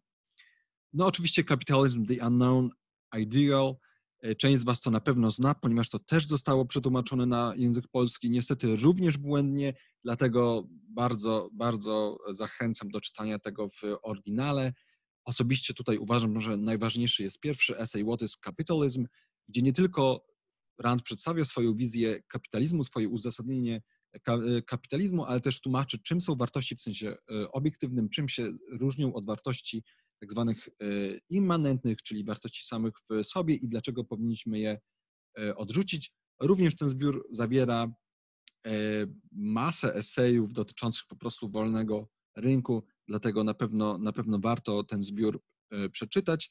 No 0.92 1.06
oczywiście 1.06 1.44
kapitalizm, 1.44 2.06
the 2.06 2.26
unknown 2.26 2.70
ideal. 3.18 3.75
Część 4.38 4.61
z 4.61 4.64
Was 4.64 4.80
to 4.80 4.90
na 4.90 5.00
pewno 5.00 5.30
zna, 5.30 5.54
ponieważ 5.54 5.88
to 5.88 5.99
też 5.99 6.26
zostało 6.26 6.66
przetłumaczone 6.66 7.26
na 7.26 7.52
język 7.56 7.88
polski, 7.88 8.30
niestety 8.30 8.76
również 8.76 9.18
błędnie, 9.18 9.72
dlatego 10.04 10.66
bardzo, 10.68 11.50
bardzo 11.52 12.18
zachęcam 12.30 12.88
do 12.88 13.00
czytania 13.00 13.38
tego 13.38 13.68
w 13.68 13.82
oryginale. 14.02 14.72
Osobiście 15.25 15.75
tutaj 15.75 15.99
uważam, 15.99 16.41
że 16.41 16.57
najważniejszy 16.57 17.23
jest 17.23 17.41
pierwszy 17.41 17.79
esej 17.79 18.05
What 18.05 18.23
is 18.23 18.37
Capitalism, 18.45 19.07
gdzie 19.49 19.62
nie 19.62 19.73
tylko 19.73 20.26
Rand 20.79 21.02
przedstawia 21.02 21.45
swoją 21.45 21.76
wizję 21.76 22.23
kapitalizmu, 22.29 22.85
swoje 22.85 23.09
uzasadnienie 23.09 23.83
kapitalizmu, 24.67 25.25
ale 25.25 25.41
też 25.41 25.61
tłumaczy, 25.61 25.99
czym 26.02 26.21
są 26.21 26.35
wartości 26.35 26.76
w 26.76 26.81
sensie 26.81 27.17
e, 27.31 27.52
obiektywnym, 27.52 28.09
czym 28.09 28.29
się 28.29 28.50
różnią 28.81 29.14
od 29.14 29.26
wartości 29.26 29.83
tak 30.21 30.31
zwanych 30.31 30.69
e, 30.69 30.73
immanentnych, 31.29 32.02
czyli 32.02 32.25
wartości 32.25 32.67
samych 32.67 32.95
w 33.11 33.25
sobie 33.25 33.55
i 33.55 33.69
dlaczego 33.69 34.05
powinniśmy 34.05 34.59
je 34.59 34.79
e, 35.38 35.57
odrzucić. 35.57 36.12
Również 36.41 36.76
ten 36.76 36.88
zbiór 36.88 37.26
zawiera 37.31 37.95
masę 39.33 39.95
esejów 39.95 40.52
dotyczących 40.52 41.02
po 41.09 41.17
prostu 41.17 41.50
wolnego 41.50 42.09
rynku, 42.37 42.85
dlatego 43.09 43.44
na 43.44 43.54
pewno, 43.54 43.99
na 43.99 44.12
pewno 44.12 44.38
warto 44.38 44.85
ten 44.85 45.02
zbiór 45.02 45.42
przeczytać. 45.92 46.50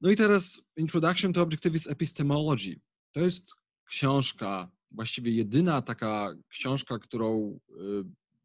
No 0.00 0.10
i 0.10 0.16
teraz 0.16 0.62
Introduction 0.76 1.32
to 1.32 1.42
Objectivist 1.42 1.90
Epistemology. 1.90 2.80
To 3.12 3.20
jest 3.20 3.54
książka, 3.84 4.70
właściwie 4.92 5.32
jedyna 5.32 5.82
taka 5.82 6.34
książka, 6.48 6.98
którą, 6.98 7.58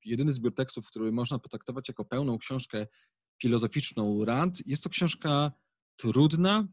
jedyny 0.06 0.32
zbiór 0.32 0.56
tekstów, 0.56 0.88
który 0.88 1.12
można 1.12 1.40
potraktować 1.40 1.88
jako 1.88 2.06
pełną 2.06 2.38
książkę 2.38 2.88
filozoficzną 3.42 4.26
Rand. 4.26 4.68
Jest 4.68 4.84
to 4.84 4.90
książka 4.90 5.52
trudna, 5.96 6.68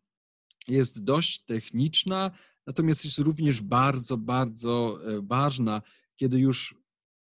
jest 0.68 1.04
dość 1.04 1.44
techniczna, 1.44 2.30
natomiast 2.66 3.04
jest 3.04 3.18
również 3.18 3.62
bardzo, 3.62 4.16
bardzo 4.16 4.98
e, 5.04 5.22
ważna. 5.22 5.82
Kiedy 6.16 6.38
już 6.38 6.74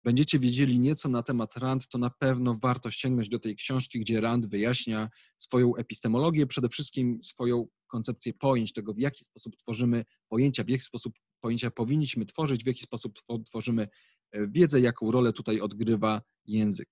będziecie 0.04 0.40
wiedzieli 0.40 0.80
nieco 0.80 1.10
na 1.10 1.24
temat 1.24 1.58
Rand, 1.58 1.88
to 1.88 1.98
na 1.98 2.10
pewno 2.10 2.58
warto 2.62 2.92
sięgnąć 2.92 3.30
do 3.30 3.40
tej 3.40 3.56
książki, 3.56 4.00
gdzie 4.00 4.22
Rand 4.22 4.48
wyjaśnia 4.48 5.10
swoją 5.38 5.76
epistemologię, 5.76 6.48
przede 6.48 6.70
wszystkim 6.70 7.20
swoją 7.24 7.68
koncepcję 7.88 8.34
pojęć, 8.34 8.74
tego 8.74 8.94
w 8.94 9.00
jaki 9.00 9.24
sposób 9.24 9.56
tworzymy 9.58 10.06
pojęcia, 10.30 10.64
w 10.64 10.70
jaki 10.70 10.84
sposób 10.84 11.14
pojęcia 11.42 11.72
powinniśmy 11.72 12.26
tworzyć, 12.26 12.64
w 12.64 12.68
jaki 12.68 12.82
sposób 12.82 13.20
tworzymy 13.46 13.88
e, 14.32 14.48
wiedzę, 14.48 14.80
jaką 14.80 15.12
rolę 15.12 15.34
tutaj 15.34 15.62
odgrywa 15.62 16.22
język. 16.46 16.90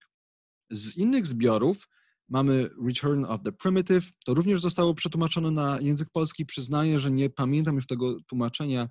Z 0.71 0.97
innych 0.97 1.27
zbiorów 1.27 1.87
Mamy 2.29 2.69
Return 2.87 3.25
of 3.25 3.41
the 3.41 3.51
Primitive. 3.51 4.11
To 4.25 4.33
również 4.33 4.61
zostało 4.61 4.93
przetłumaczone 4.93 5.51
na 5.51 5.79
język 5.81 6.09
polski. 6.11 6.45
Przyznaję, 6.45 6.99
że 6.99 7.11
nie 7.11 7.29
pamiętam 7.29 7.75
już 7.75 7.87
tego 7.87 8.17
tłumaczenia, 8.27 8.87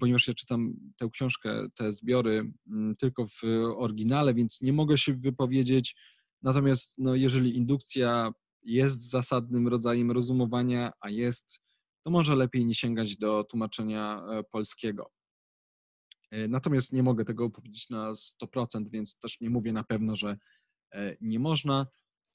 ponieważ 0.00 0.28
ja 0.28 0.34
czytam 0.34 0.74
tę 0.96 1.08
książkę, 1.12 1.66
te 1.74 1.92
zbiory 1.92 2.52
mm, 2.70 2.94
tylko 2.96 3.26
w 3.26 3.42
oryginale, 3.76 4.34
więc 4.34 4.60
nie 4.60 4.72
mogę 4.72 4.98
się 4.98 5.14
wypowiedzieć. 5.14 5.96
Natomiast 6.42 6.94
no, 6.98 7.14
jeżeli 7.14 7.56
indukcja 7.56 8.32
jest 8.62 9.10
zasadnym 9.10 9.68
rodzajem 9.68 10.10
rozumowania, 10.10 10.92
a 11.00 11.10
jest, 11.10 11.60
to 12.04 12.10
może 12.10 12.36
lepiej 12.36 12.66
nie 12.66 12.74
sięgać 12.74 13.16
do 13.16 13.44
tłumaczenia 13.44 14.22
e, 14.30 14.42
polskiego. 14.44 15.10
E, 16.30 16.48
natomiast 16.48 16.92
nie 16.92 17.02
mogę 17.02 17.24
tego 17.24 17.50
powiedzieć 17.50 17.90
na 17.90 18.12
100%, 18.12 18.90
więc 18.92 19.18
też 19.18 19.40
nie 19.40 19.50
mówię 19.50 19.72
na 19.72 19.84
pewno, 19.84 20.16
że 20.16 20.36
nie 21.20 21.38
można. 21.38 21.86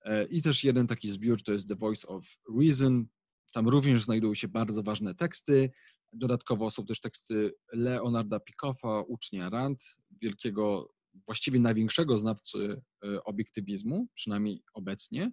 E, 0.05 0.23
I 0.23 0.41
też 0.41 0.63
jeden 0.63 0.87
taki 0.87 1.09
zbiór 1.09 1.43
to 1.43 1.53
jest 1.53 1.67
The 1.67 1.75
Voice 1.75 2.07
of 2.07 2.37
Reason. 2.59 3.07
Tam 3.53 3.67
również 3.67 4.03
znajdują 4.03 4.33
się 4.33 4.47
bardzo 4.47 4.83
ważne 4.83 5.15
teksty. 5.15 5.71
Dodatkowo 6.13 6.71
są 6.71 6.85
też 6.85 6.99
teksty 6.99 7.53
Leonarda 7.73 8.39
Pikoffa, 8.39 9.01
ucznia 9.01 9.49
Rand, 9.49 9.83
wielkiego, 10.21 10.93
właściwie 11.25 11.59
największego 11.59 12.17
znawcy 12.17 12.81
e, 13.05 13.23
obiektywizmu, 13.23 14.07
przynajmniej 14.13 14.63
obecnie. 14.73 15.31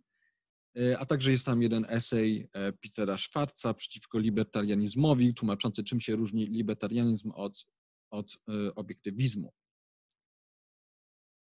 E, 0.78 0.98
a 0.98 1.06
także 1.06 1.30
jest 1.30 1.46
tam 1.46 1.62
jeden 1.62 1.86
esej 1.88 2.48
Petera 2.82 3.18
Schwarza 3.18 3.74
przeciwko 3.74 4.18
libertarianizmowi, 4.18 5.34
tłumaczący 5.34 5.84
czym 5.84 6.00
się 6.00 6.16
różni 6.16 6.46
libertarianizm 6.46 7.30
od, 7.34 7.66
od 8.10 8.38
obiektywizmu. 8.74 9.52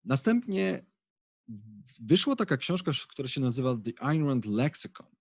Następnie 0.05 0.87
wyszła 2.01 2.37
taka 2.37 2.57
książka, 2.57 2.93
która 3.09 3.29
się 3.29 3.41
nazywa 3.41 3.77
The 3.85 3.93
Ayn 4.01 4.27
Rand 4.27 4.47
Lexicon. 4.47 5.14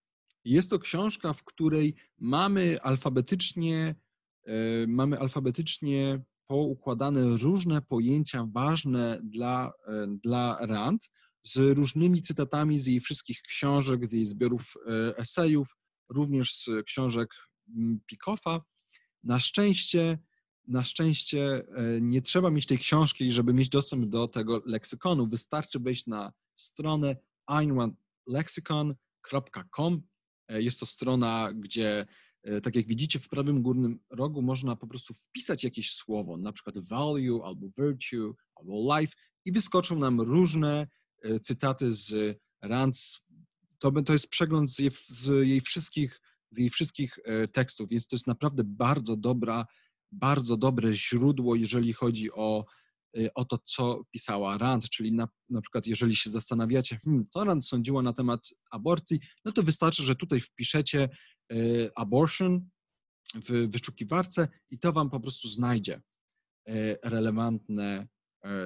Jest 0.45 0.69
to 0.69 0.79
książka, 0.79 1.33
w 1.33 1.43
której 1.43 1.95
mamy 2.19 2.81
alfabetycznie, 2.81 3.95
e, 4.45 4.87
mamy 4.87 5.19
alfabetycznie 5.19 6.23
poukładane 6.47 7.37
różne 7.37 7.81
pojęcia 7.81 8.47
ważne 8.53 9.19
dla, 9.23 9.71
e, 9.87 10.07
dla 10.23 10.57
Rand 10.61 11.09
z 11.43 11.57
różnymi 11.57 12.21
cytatami 12.21 12.79
z 12.79 12.85
jej 12.85 12.99
wszystkich 12.99 13.41
książek, 13.41 14.05
z 14.05 14.13
jej 14.13 14.25
zbiorów 14.25 14.73
e, 14.87 15.17
esejów, 15.17 15.75
również 16.09 16.55
z 16.55 16.69
książek 16.85 17.29
Pikoffa. 18.07 18.61
Na 19.23 19.39
szczęście 19.39 20.17
na 20.67 20.83
szczęście 20.83 21.63
nie 22.01 22.21
trzeba 22.21 22.49
mieć 22.49 22.65
tej 22.65 22.77
książki, 22.77 23.31
żeby 23.31 23.53
mieć 23.53 23.69
dostęp 23.69 24.05
do 24.05 24.27
tego 24.27 24.61
leksykonu. 24.65 25.27
Wystarczy 25.27 25.79
wejść 25.79 26.07
na 26.07 26.33
stronę 26.55 27.15
einrandlexicon.com. 27.47 30.03
E, 30.47 30.61
jest 30.61 30.79
to 30.79 30.85
strona, 30.85 31.51
gdzie, 31.55 32.05
e, 32.43 32.61
tak 32.61 32.75
jak 32.75 32.87
widzicie, 32.87 33.19
w 33.19 33.29
prawym 33.29 33.61
górnym 33.61 33.99
rogu 34.09 34.41
można 34.41 34.75
po 34.75 34.87
prostu 34.87 35.13
wpisać 35.13 35.63
jakieś 35.63 35.93
słowo, 35.93 36.37
na 36.37 36.51
przykład 36.51 36.79
value, 36.79 37.41
albo 37.43 37.67
virtue, 37.77 38.35
albo 38.55 38.99
life 38.99 39.13
i 39.45 39.51
wyskoczą 39.51 39.99
nam 39.99 40.21
różne 40.21 40.87
cytaty 41.41 41.93
z 41.93 42.37
Rands. 42.61 43.21
To, 43.79 43.91
to 43.91 44.13
jest 44.13 44.29
przegląd 44.29 44.71
z 44.71 44.79
jej, 44.79 44.91
z 45.07 45.47
jej 45.47 45.61
wszystkich 45.61 46.19
z 46.49 46.57
jej 46.57 46.69
wszystkich 46.69 47.19
tekstów, 47.53 47.89
więc 47.89 48.07
to 48.07 48.15
jest 48.15 48.27
naprawdę 48.27 48.63
bardzo 48.63 49.17
dobra 49.17 49.65
bardzo 50.13 50.57
dobre 50.57 50.93
źródło, 50.93 51.55
jeżeli 51.55 51.93
chodzi 51.93 52.31
o, 52.31 52.65
o 53.35 53.45
to, 53.45 53.57
co 53.65 54.01
pisała 54.11 54.57
Rand, 54.57 54.89
czyli 54.89 55.11
na, 55.11 55.27
na 55.49 55.61
przykład 55.61 55.87
jeżeli 55.87 56.15
się 56.15 56.29
zastanawiacie, 56.29 56.97
hmm, 56.97 57.25
co 57.29 57.43
Rand 57.43 57.67
sądziła 57.67 58.01
na 58.01 58.13
temat 58.13 58.49
aborcji, 58.71 59.19
no 59.45 59.51
to 59.51 59.63
wystarczy, 59.63 60.03
że 60.03 60.15
tutaj 60.15 60.39
wpiszecie 60.39 61.09
y, 61.53 61.89
abortion 61.95 62.69
w 63.35 63.67
wyszukiwarce 63.71 64.47
i 64.69 64.79
to 64.79 64.93
wam 64.93 65.09
po 65.09 65.19
prostu 65.19 65.47
znajdzie 65.49 66.01
y, 66.69 66.97
relevantne 67.03 68.07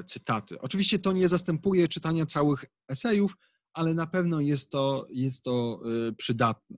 cytaty. 0.08 0.62
Oczywiście 0.62 1.00
to 1.00 1.12
nie 1.12 1.28
zastępuje 1.28 1.88
czytania 1.88 2.26
całych 2.26 2.66
esejów, 2.88 3.36
ale 3.74 3.94
na 3.94 4.08
pewno 4.08 4.40
jest 4.40 4.70
to, 4.70 5.08
jest 5.10 5.44
to 5.44 5.82
przydatne. 6.18 6.78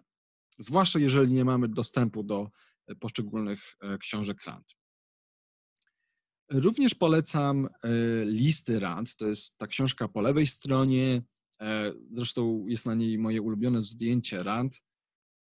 Zwłaszcza 0.57 0.99
jeżeli 0.99 1.33
nie 1.33 1.45
mamy 1.45 1.67
dostępu 1.67 2.23
do 2.23 2.49
poszczególnych 2.99 3.77
książek 3.99 4.43
Rand. 4.43 4.78
Również 6.51 6.95
polecam 6.95 7.65
e, 7.65 7.89
listy 8.25 8.79
Rand. 8.79 9.15
To 9.15 9.27
jest 9.27 9.57
ta 9.57 9.67
książka 9.67 10.07
po 10.07 10.21
lewej 10.21 10.47
stronie. 10.47 11.21
E, 11.61 11.93
zresztą 12.11 12.65
jest 12.67 12.85
na 12.85 12.95
niej 12.95 13.17
moje 13.17 13.41
ulubione 13.41 13.81
zdjęcie 13.81 14.43
Rand, 14.43 14.81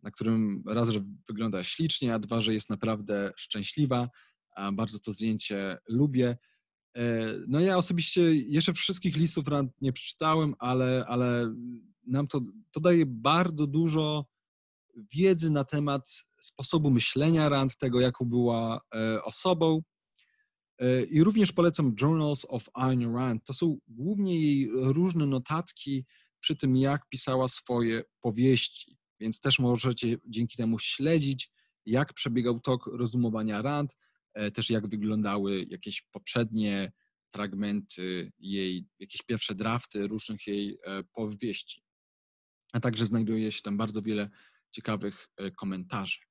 na 0.03 0.11
którym 0.11 0.63
raz, 0.67 0.89
że 0.89 1.01
wygląda 1.29 1.65
ślicznie, 1.65 2.15
a 2.15 2.19
dwa, 2.19 2.41
że 2.41 2.55
jest 2.55 2.71
naprawdę 2.71 3.33
szczęśliwa. 3.37 4.09
Bardzo 4.73 4.99
to 4.99 5.13
zdjęcie 5.13 5.79
lubię. 5.89 6.37
No 7.49 7.61
ja 7.61 7.77
osobiście 7.77 8.35
jeszcze 8.35 8.73
wszystkich 8.73 9.17
listów 9.17 9.49
Rand 9.49 9.73
nie 9.81 9.93
przeczytałem, 9.93 10.55
ale, 10.59 11.05
ale 11.09 11.55
nam 12.07 12.27
to, 12.27 12.41
to 12.73 12.81
daje 12.81 13.07
bardzo 13.07 13.67
dużo 13.67 14.27
wiedzy 15.15 15.51
na 15.51 15.65
temat 15.65 16.25
sposobu 16.41 16.91
myślenia 16.91 17.49
Rand, 17.49 17.77
tego 17.77 18.01
jaką 18.01 18.25
była 18.25 18.81
e, 18.95 19.25
osobą. 19.25 19.83
E, 20.81 21.03
I 21.03 21.25
również 21.25 21.53
polecam 21.53 21.95
Journals 22.01 22.47
of 22.49 22.69
Ayn 22.75 23.15
Rand. 23.15 23.45
To 23.45 23.55
są 23.55 23.79
głównie 23.89 24.41
jej 24.41 24.71
różne 24.73 25.27
notatki 25.27 26.05
przy 26.41 26.57
tym, 26.57 26.77
jak 26.77 27.09
pisała 27.09 27.49
swoje 27.49 28.03
powieści. 28.21 28.97
Więc 29.21 29.41
też 29.41 29.59
możecie 29.59 30.17
dzięki 30.27 30.57
temu 30.57 30.79
śledzić, 30.79 31.51
jak 31.87 32.15
przebiegał 32.15 32.61
tok 32.61 32.87
rozumowania 32.87 33.63
Rand, 33.63 33.97
e, 34.35 34.51
też 34.51 34.71
jak 34.71 34.89
wyglądały 34.89 35.67
jakieś 35.69 36.03
poprzednie 36.03 36.93
fragmenty 37.33 38.33
jej, 38.39 38.87
jakieś 38.99 39.23
pierwsze 39.23 39.55
drafty 39.55 40.07
różnych 40.07 40.47
jej 40.47 40.79
powieści. 41.13 41.83
A 42.73 42.81
także 42.81 43.07
znajduje 43.07 43.53
się 43.53 43.63
tam 43.63 43.77
bardzo 43.77 44.03
wiele 44.03 44.31
ciekawych 44.73 45.29
e, 45.37 45.51
komentarzy. 45.51 46.30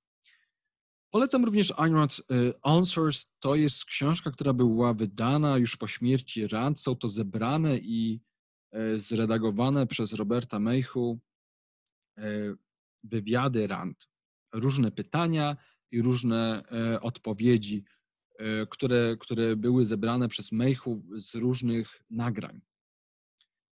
Polecam 1.11 1.45
również 1.45 1.73
Rand 1.77 2.21
e, 2.31 2.53
Answers. 2.61 3.25
To 3.39 3.55
jest 3.55 3.85
książka, 3.85 4.31
która 4.31 4.53
była 4.53 4.93
wydana 4.93 5.57
już 5.57 5.77
po 5.77 5.87
śmierci 5.87 6.47
Rand. 6.47 6.79
Są 6.79 6.95
to 6.95 7.09
zebrane 7.09 7.77
i 7.77 8.21
e, 8.71 8.99
zredagowane 8.99 9.87
przez 9.87 10.13
Roberta 10.13 10.59
Mayhew 10.59 11.17
wywiady 13.03 13.67
Rand. 13.67 14.07
Różne 14.53 14.91
pytania 14.91 15.57
i 15.91 16.01
różne 16.01 16.63
odpowiedzi, 17.01 17.83
które, 18.69 19.15
które 19.19 19.55
były 19.55 19.85
zebrane 19.85 20.27
przez 20.27 20.51
Mayhew 20.51 20.97
z 21.15 21.35
różnych 21.35 22.03
nagrań. 22.09 22.61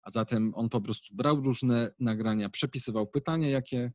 A 0.02 0.12
zatem 0.12 0.54
on 0.56 0.70
po 0.70 0.82
prostu 0.82 1.16
brał 1.16 1.42
różne 1.42 1.92
nagrania, 2.00 2.50
przepisywał 2.50 3.08
pytania, 3.08 3.50
jakie 3.50 3.78
E, 3.78 3.92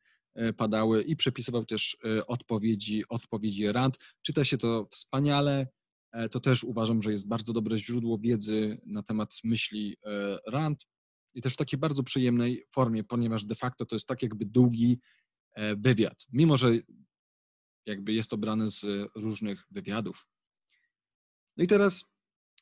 padały 0.56 1.02
i 1.02 1.16
przepisywał 1.16 1.64
też 1.64 1.96
e, 2.04 2.26
odpowiedzi, 2.26 3.04
odpowiedzi 3.08 3.72
Rand. 3.72 3.98
Czyta 4.22 4.44
się 4.44 4.58
to 4.58 4.88
wspaniale. 4.90 5.68
E, 6.12 6.28
to 6.28 6.40
też 6.40 6.64
uważam, 6.64 7.02
że 7.02 7.12
jest 7.12 7.28
bardzo 7.28 7.52
dobre 7.52 7.78
źródło 7.78 8.18
wiedzy 8.18 8.80
na 8.86 9.02
temat 9.02 9.34
myśli 9.44 9.96
Rand 10.46 10.86
i 11.34 11.42
też 11.42 11.54
w 11.54 11.56
takiej 11.56 11.78
bardzo 11.78 12.02
przyjemnej 12.02 12.64
formie, 12.74 13.04
ponieważ 13.04 13.44
de 13.44 13.54
facto 13.54 13.86
to 13.86 13.96
jest 13.96 14.08
tak 14.08 14.22
jakby 14.22 14.46
długi 14.46 15.00
wywiad, 15.76 16.26
mimo 16.32 16.56
że 16.56 16.72
jakby 17.86 18.12
jest 18.12 18.30
to 18.30 18.38
brane 18.38 18.70
z 18.70 18.86
różnych 19.14 19.64
wywiadów. 19.70 20.26
No 21.56 21.64
i 21.64 21.66
teraz 21.66 22.04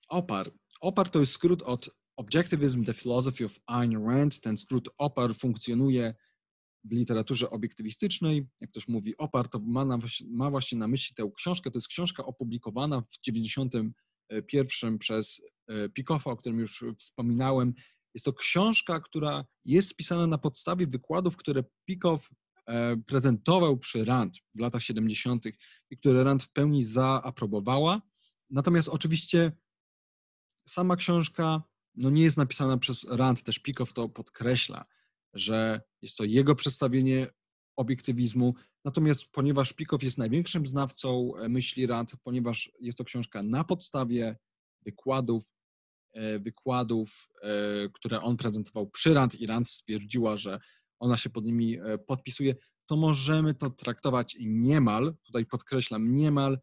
OPAR. 0.09 0.53
OPAR 0.81 1.09
to 1.09 1.21
jest 1.21 1.33
skrót 1.33 1.62
od 1.62 1.91
Objectivism, 2.17 2.85
the 2.85 2.95
Philosophy 2.95 3.45
of 3.45 3.59
Ayn 3.67 4.07
Rand, 4.07 4.41
ten 4.41 4.57
skrót 4.57 4.89
OPAR 4.99 5.35
funkcjonuje 5.35 6.15
w 6.85 6.93
literaturze 6.93 7.51
obiektywistycznej. 7.51 8.47
Jak 8.61 8.71
ktoś 8.71 8.89
mówi 8.89 9.17
OPAR, 9.17 9.49
to 9.49 9.59
ma, 9.59 9.85
na, 9.85 9.99
ma 10.31 10.51
właśnie 10.51 10.79
na 10.79 10.89
myśli 10.89 11.15
tę 11.15 11.31
książkę. 11.37 11.71
To 11.71 11.77
jest 11.77 11.89
książka 11.89 12.25
opublikowana 12.25 13.01
w 13.01 13.21
91 13.23 14.99
przez 14.99 15.41
e, 15.67 15.89
Pikoffa, 15.89 16.31
o 16.31 16.37
którym 16.37 16.59
już 16.59 16.85
wspominałem. 16.99 17.75
Jest 18.15 18.25
to 18.25 18.33
książka, 18.33 19.01
która 19.01 19.45
jest 19.65 19.89
spisana 19.89 20.27
na 20.27 20.39
podstawie 20.39 20.87
wykładów, 20.87 21.37
które 21.37 21.65
Pikoff 21.85 22.29
e, 22.67 22.97
prezentował 22.97 23.79
przy 23.79 24.05
RAND 24.05 24.37
w 24.55 24.61
latach 24.61 24.83
70. 24.83 25.45
i 25.91 25.97
które 25.97 26.25
RAND 26.25 26.43
w 26.43 26.53
pełni 26.53 26.85
zaaprobowała. 26.85 28.03
Natomiast 28.51 28.89
oczywiście 28.89 29.53
sama 30.69 30.97
książka 30.97 31.63
no 31.95 32.11
nie 32.11 32.23
jest 32.23 32.37
napisana 32.37 32.79
przez 32.79 33.05
Rand, 33.05 33.43
też 33.43 33.59
Pikow 33.59 33.93
to 33.93 34.09
podkreśla, 34.09 34.85
że 35.35 35.81
jest 36.03 36.17
to 36.17 36.25
jego 36.25 36.55
przedstawienie 36.55 37.27
obiektywizmu. 37.77 38.55
Natomiast 38.85 39.27
ponieważ 39.33 39.73
Pikow 39.73 40.03
jest 40.03 40.19
największym 40.19 40.67
znawcą 40.67 41.33
e, 41.37 41.49
myśli 41.49 41.87
Rand, 41.87 42.13
ponieważ 42.23 42.71
jest 42.81 42.99
to 42.99 43.05
książka 43.05 43.43
na 43.43 43.65
podstawie 43.65 44.37
wykładów, 44.85 45.45
e, 46.13 46.39
wykładów, 46.39 47.29
e, 47.43 47.49
które 47.93 48.21
on 48.21 48.37
prezentował 48.37 48.91
przy 48.91 49.15
Rand 49.15 49.41
i 49.41 49.47
Rand 49.47 49.69
stwierdziła, 49.69 50.37
że 50.37 50.59
ona 50.99 51.17
się 51.17 51.31
pod 51.31 51.45
nimi 51.45 51.79
podpisuje, 52.07 52.55
to 52.87 52.97
możemy 52.97 53.55
to 53.55 53.71
traktować 53.71 54.37
niemal, 54.41 55.15
tutaj 55.27 55.47
podkreślam, 55.47 56.15
niemal 56.15 56.59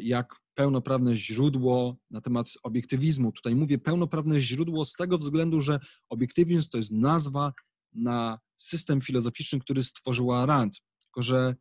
jak 0.00 0.34
pełnoprawne 0.54 1.14
źródło 1.16 1.96
na 2.10 2.20
temat 2.20 2.46
obiektywizmu. 2.62 3.32
Tutaj 3.32 3.54
mówię 3.54 3.78
pełnoprawne 3.78 4.40
źródło 4.40 4.84
z 4.84 4.92
tego 4.92 5.18
względu, 5.18 5.60
że 5.60 5.80
obiektywizm 6.08 6.68
to 6.70 6.78
jest 6.78 6.90
nazwa 6.90 7.52
na 7.92 8.38
system 8.58 9.00
filozoficzny, 9.00 9.60
który 9.60 9.84
stworzyła 9.84 10.46
Rand, 10.46 10.80
tylko 11.02 11.22
że 11.22 11.54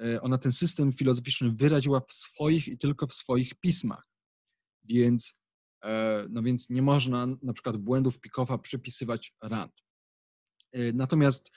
e, 0.00 0.22
ona 0.22 0.38
ten 0.38 0.52
system 0.52 0.92
filozoficzny 0.92 1.52
wyraziła 1.52 2.00
w 2.00 2.12
swoich 2.12 2.68
i 2.68 2.78
tylko 2.78 3.06
w 3.06 3.14
swoich 3.14 3.54
pismach. 3.54 4.08
Więc, 4.84 5.36
e, 5.84 6.26
no 6.30 6.42
więc 6.42 6.70
nie 6.70 6.82
można 6.82 7.26
na 7.42 7.52
przykład 7.52 7.76
błędów 7.76 8.20
Pikowa 8.20 8.58
przypisywać 8.58 9.34
Rand. 9.42 9.72
E, 10.72 10.92
natomiast 10.92 11.52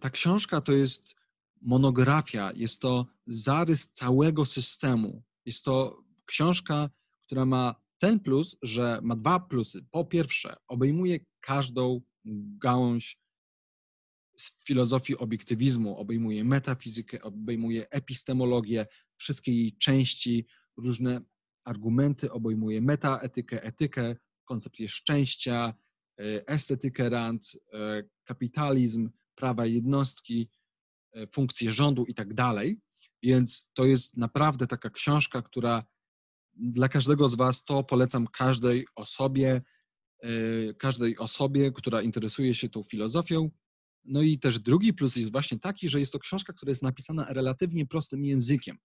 ta 0.00 0.10
książka 0.10 0.60
to 0.60 0.72
jest 0.72 1.14
monografia, 1.60 2.52
jest 2.52 2.80
to 2.80 3.06
zarys 3.26 3.88
całego 3.88 4.46
systemu. 4.46 5.22
Jest 5.44 5.64
to 5.64 6.04
książka, 6.26 6.90
która 7.26 7.44
ma 7.44 7.74
ten 7.98 8.20
plus, 8.20 8.56
że 8.62 9.00
ma 9.02 9.16
dwa 9.16 9.40
plusy. 9.40 9.84
Po 9.90 10.04
pierwsze, 10.04 10.56
obejmuje 10.68 11.18
każdą 11.40 12.00
gałąź 12.58 13.18
filozofii 14.64 15.16
obiektywizmu, 15.16 15.98
obejmuje 15.98 16.44
metafizykę, 16.44 17.22
obejmuje 17.22 17.90
epistemologię, 17.90 18.86
wszystkie 19.16 19.52
jej 19.52 19.76
części, 19.78 20.46
różne 20.76 21.20
argumenty, 21.64 22.32
obejmuje 22.32 22.80
metaetykę, 22.80 23.62
etykę, 23.62 24.16
koncepcję 24.44 24.88
szczęścia, 24.88 25.74
e, 26.20 26.48
estetykę 26.48 27.08
rand, 27.08 27.52
e, 27.72 28.02
kapitalizm, 28.24 29.10
prawa 29.34 29.66
jednostki, 29.66 30.50
e, 31.12 31.26
funkcje 31.26 31.72
rządu 31.72 32.04
i 32.04 32.14
tak 32.14 32.34
dalej. 32.34 32.80
Więc 33.22 33.70
to 33.74 33.84
jest 33.84 34.16
naprawdę 34.16 34.66
taka 34.66 34.90
książka, 34.90 35.42
która 35.42 35.84
dla 36.52 36.88
każdego 36.88 37.28
z 37.28 37.34
Was 37.34 37.64
to 37.64 37.84
polecam 37.84 38.26
każdej 38.26 38.86
osobie, 38.94 39.62
każdej 40.78 41.18
osobie, 41.18 41.72
która 41.72 42.02
interesuje 42.02 42.54
się 42.54 42.68
tą 42.68 42.82
filozofią. 42.82 43.50
No 44.04 44.22
i 44.22 44.38
też 44.38 44.58
drugi 44.58 44.94
plus 44.94 45.16
jest 45.16 45.32
właśnie 45.32 45.58
taki, 45.58 45.88
że 45.88 46.00
jest 46.00 46.12
to 46.12 46.18
książka, 46.18 46.52
która 46.52 46.70
jest 46.70 46.82
napisana 46.82 47.26
relatywnie 47.28 47.86
prostym 47.86 48.24
językiem. 48.24 48.76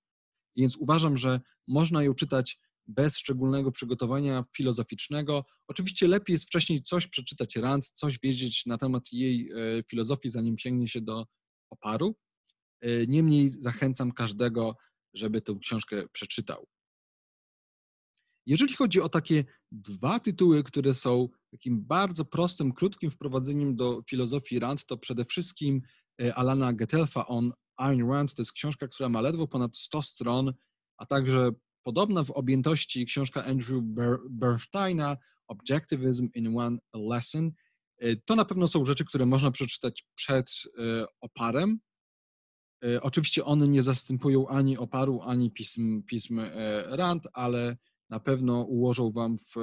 Więc 0.58 0.77
uważam, 0.77 1.18
że 1.18 1.39
można 1.68 2.03
ją 2.03 2.14
czytać 2.14 2.60
bez 2.88 3.18
szczególnego 3.18 3.72
przygotowania 3.72 4.44
filozoficznego. 4.55 5.46
Oczywiście 5.68 6.07
lepiej 6.07 6.33
jest 6.33 6.46
wcześniej 6.46 6.81
coś 6.81 7.07
przeczytać 7.07 7.55
Rand, 7.55 7.90
coś 7.94 8.20
wiedzieć 8.20 8.66
na 8.66 8.77
temat 8.77 9.12
jej 9.12 9.51
e, 9.51 9.83
filozofii, 9.90 10.29
zanim 10.29 10.57
sięgnie 10.57 10.88
się 10.88 11.01
do 11.01 11.25
oparu. 11.70 12.16
E, 12.81 13.07
niemniej 13.07 13.50
zachęcam 13.50 14.12
każdego, 14.12 14.75
żeby 15.14 15.42
tę 15.42 15.57
książkę 15.62 16.07
przeczytał. 16.12 16.68
Jeżeli 18.46 18.74
chodzi 18.74 19.01
o 19.01 19.10
takie 19.10 19.46
dwa 19.72 20.20
tytuły, 20.20 20.64
które 20.64 20.94
są 20.94 21.29
takim 21.51 21.86
bardzo 21.86 22.25
prostym, 22.25 22.74
krótkim 22.74 23.12
wprowadzeniem 23.12 23.75
do 23.75 24.01
filozofii 24.10 24.60
Rand, 24.60 24.86
to 24.86 24.98
przede 24.98 25.25
wszystkim 25.25 25.81
e, 26.22 26.36
Alana 26.36 26.74
Getelfa 26.74 27.27
on 27.27 27.51
Ayn 27.77 28.10
Rand. 28.10 28.34
To 28.34 28.42
jest 28.42 28.53
książka, 28.53 28.88
która 28.88 29.10
ma 29.10 29.22
ledwo 29.22 29.48
ponad 29.48 29.77
100 29.77 30.01
stron, 30.01 30.53
a 30.98 31.05
także 31.05 31.51
podobna 31.84 32.24
w 32.24 32.31
objętości 32.31 33.05
książka 33.05 33.46
Andrew 33.46 33.81
Bernsteina 34.29 35.18
Objectivism 35.48 36.29
in 36.36 36.58
One 36.58 36.77
Lesson. 36.94 37.51
E, 37.98 38.16
to 38.16 38.36
na 38.36 38.46
pewno 38.46 38.68
są 38.68 38.86
rzeczy, 38.86 39.05
które 39.05 39.25
można 39.25 39.51
przeczytać 39.51 40.05
przed 40.16 40.51
oparem, 41.22 41.79
E, 42.84 43.01
oczywiście 43.01 43.46
one 43.46 43.68
nie 43.68 43.84
zastępują 43.84 44.48
ani 44.48 44.77
oparu, 44.77 45.22
ani 45.22 45.51
pism, 45.51 46.03
pism 46.03 46.42
Rand, 46.86 47.27
ale 47.34 47.77
na 48.09 48.20
pewno 48.20 48.61
ułożą 48.61 49.11
Wam 49.11 49.37
w 49.37 49.55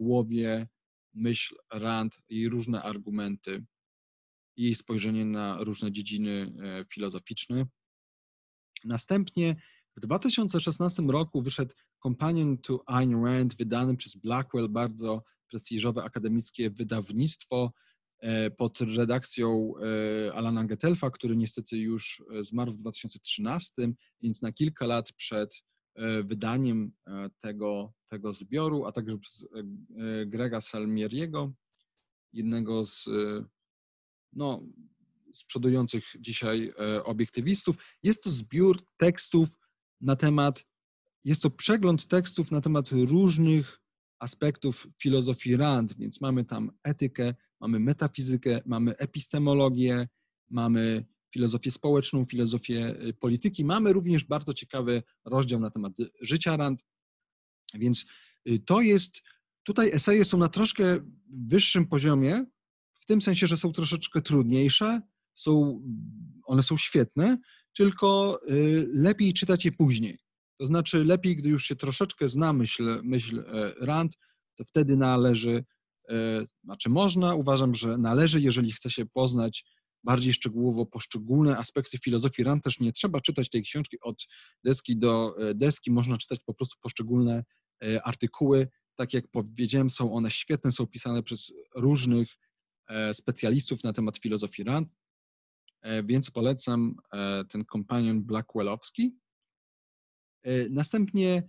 głowie 0.00 0.68
myśl 1.14 1.54
Rand 1.72 2.20
i 2.28 2.48
różne 2.48 2.82
argumenty, 2.82 3.64
jej 4.56 4.74
spojrzenie 4.74 5.24
na 5.24 5.64
różne 5.64 5.92
dziedziny 5.92 6.52
e, 6.62 6.84
filozoficzne. 6.92 7.66
Następnie 8.84 9.56
w 9.96 10.00
2016 10.00 11.02
roku 11.02 11.42
wyszedł 11.42 11.74
Companion 12.02 12.58
to 12.58 12.82
Ayn 12.86 13.24
Rand, 13.24 13.56
wydany 13.56 13.96
przez 13.96 14.16
Blackwell, 14.16 14.68
bardzo 14.68 15.22
prestiżowe 15.48 16.04
akademickie 16.04 16.70
wydawnictwo. 16.70 17.72
E, 18.18 18.50
pod 18.50 18.80
redakcją 18.80 19.72
e, 20.26 20.34
Alana 20.34 20.64
Getelfa, 20.64 21.10
który 21.10 21.36
niestety 21.36 21.78
już 21.78 22.22
zmarł 22.40 22.72
w 22.72 22.78
2013, 22.78 23.72
więc 24.22 24.42
na 24.42 24.52
kilka 24.52 24.86
lat 24.86 25.12
przed 25.12 25.62
wydaniem 26.24 26.92
tego, 27.38 27.92
tego 28.06 28.32
zbioru, 28.32 28.84
a 28.84 28.92
także 28.92 29.18
przez 29.18 29.48
Grega 30.26 30.60
Salmieriego, 30.60 31.52
jednego 32.32 32.84
z, 32.84 33.08
no, 34.32 34.62
z 35.34 35.44
przodujących 35.44 36.04
dzisiaj 36.18 36.72
obiektywistów. 37.04 37.76
Jest 38.02 38.24
to 38.24 38.30
zbiór 38.30 38.82
tekstów 38.96 39.48
na 40.00 40.16
temat, 40.16 40.66
jest 41.24 41.42
to 41.42 41.50
przegląd 41.50 42.06
tekstów 42.06 42.50
na 42.50 42.60
temat 42.60 42.88
różnych 42.92 43.80
aspektów 44.18 44.86
filozofii 44.98 45.56
Rand, 45.56 45.96
więc 45.96 46.20
mamy 46.20 46.44
tam 46.44 46.70
etykę, 46.84 47.34
mamy 47.60 47.80
metafizykę, 47.80 48.60
mamy 48.66 48.96
epistemologię, 48.96 50.08
mamy 50.50 51.04
filozofię 51.32 51.70
społeczną, 51.70 52.24
filozofię 52.24 52.94
y, 53.06 53.12
polityki. 53.14 53.64
Mamy 53.64 53.92
również 53.92 54.24
bardzo 54.24 54.54
ciekawy 54.54 55.02
rozdział 55.24 55.60
na 55.60 55.70
temat 55.70 55.92
życia 56.20 56.56
Rand, 56.56 56.84
więc 57.74 58.06
y, 58.48 58.58
to 58.58 58.80
jest, 58.80 59.22
tutaj 59.62 59.90
eseje 59.92 60.24
są 60.24 60.38
na 60.38 60.48
troszkę 60.48 60.98
wyższym 61.46 61.86
poziomie, 61.86 62.44
w 62.94 63.06
tym 63.06 63.22
sensie, 63.22 63.46
że 63.46 63.56
są 63.56 63.72
troszeczkę 63.72 64.22
trudniejsze, 64.22 65.00
są, 65.34 65.82
one 66.44 66.62
są 66.62 66.76
świetne, 66.76 67.38
tylko 67.76 68.40
y, 68.50 68.88
lepiej 68.92 69.32
czytać 69.32 69.64
je 69.64 69.72
później. 69.72 70.18
To 70.58 70.66
znaczy 70.66 71.04
lepiej, 71.04 71.36
gdy 71.36 71.48
już 71.48 71.64
się 71.64 71.76
troszeczkę 71.76 72.28
zna 72.28 72.52
myśl, 72.52 73.00
myśl 73.02 73.38
e, 73.38 73.72
Rand, 73.80 74.18
to 74.56 74.64
wtedy 74.64 74.96
należy 74.96 75.64
E, 76.10 76.46
znaczy 76.64 76.88
można, 76.88 77.34
uważam, 77.34 77.74
że 77.74 77.98
należy, 77.98 78.40
jeżeli 78.40 78.72
chce 78.72 78.90
się 78.90 79.06
poznać 79.06 79.64
bardziej 80.04 80.32
szczegółowo 80.32 80.86
poszczególne 80.86 81.58
aspekty 81.58 81.98
filozofii 81.98 82.44
Rand, 82.44 82.64
też 82.64 82.80
nie 82.80 82.92
trzeba 82.92 83.20
czytać 83.20 83.50
tej 83.50 83.62
książki 83.62 83.96
od 84.02 84.26
deski 84.64 84.96
do 84.96 85.34
e, 85.38 85.54
deski, 85.54 85.90
można 85.90 86.16
czytać 86.16 86.40
po 86.46 86.54
prostu 86.54 86.76
poszczególne 86.80 87.44
e, 87.84 88.02
artykuły. 88.02 88.68
Tak 88.94 89.14
jak 89.14 89.28
powiedziałem, 89.28 89.90
są 89.90 90.12
one 90.12 90.30
świetne, 90.30 90.72
są 90.72 90.86
pisane 90.86 91.22
przez 91.22 91.52
różnych 91.76 92.28
specjalistów 93.12 93.84
na 93.84 93.92
temat 93.92 94.18
filozofii 94.18 94.64
Rand, 94.64 94.88
więc 96.04 96.30
polecam 96.30 96.96
ten 97.48 97.64
kompanion 97.64 98.22
Blackwellowski. 98.22 99.16
Następnie 100.70 101.42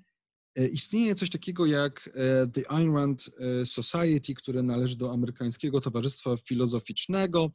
E, 0.55 0.67
istnieje 0.67 1.15
coś 1.15 1.29
takiego 1.29 1.65
jak 1.65 2.09
e, 2.13 2.47
The 2.47 2.71
Ayn 2.71 2.95
Rand 2.95 3.29
e, 3.39 3.65
Society, 3.65 4.33
które 4.33 4.63
należy 4.63 4.97
do 4.97 5.11
amerykańskiego 5.11 5.81
Towarzystwa 5.81 6.37
Filozoficznego. 6.37 7.51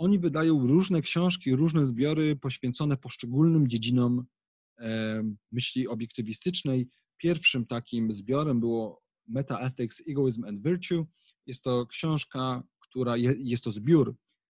Oni 0.00 0.18
wydają 0.18 0.66
różne 0.66 1.02
książki, 1.02 1.56
różne 1.56 1.86
zbiory 1.86 2.36
poświęcone 2.36 2.96
poszczególnym 2.96 3.68
dziedzinom 3.68 4.24
myśli 5.52 5.88
obiektywistycznej. 5.88 6.88
Pierwszym 7.16 7.66
takim 7.66 8.12
zbiorem 8.12 8.60
było 8.60 9.02
Meta-Ethics, 9.28 10.02
Egoism 10.08 10.44
and 10.44 10.62
Virtue. 10.62 11.06
Jest 11.46 11.62
to 11.62 11.86
książka, 11.86 12.62
która 12.80 13.16
je, 13.16 13.34
jest 13.38 13.64
to 13.64 13.70
zbiór 13.70 14.16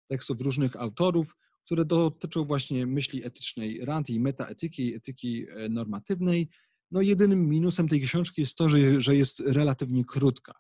tekstów 0.09 0.41
różnych 0.41 0.77
autorów, 0.77 1.37
które 1.65 1.85
dotyczą 1.85 2.45
właśnie 2.45 2.87
myśli 2.87 3.27
etycznej 3.27 3.85
Rand 3.85 4.11
i 4.11 4.21
metaetyki, 4.21 4.95
etyki 4.95 5.47
e, 5.49 5.69
normatywnej. 5.69 6.49
No 6.91 7.03
jedynym 7.03 7.49
minusem 7.49 7.89
tej 7.89 8.01
książki 8.01 8.41
jest 8.41 8.57
to, 8.57 8.69
że, 8.69 9.01
że 9.01 9.17
jest 9.17 9.41
relatywnie 9.41 10.05
krótka. 10.05 10.55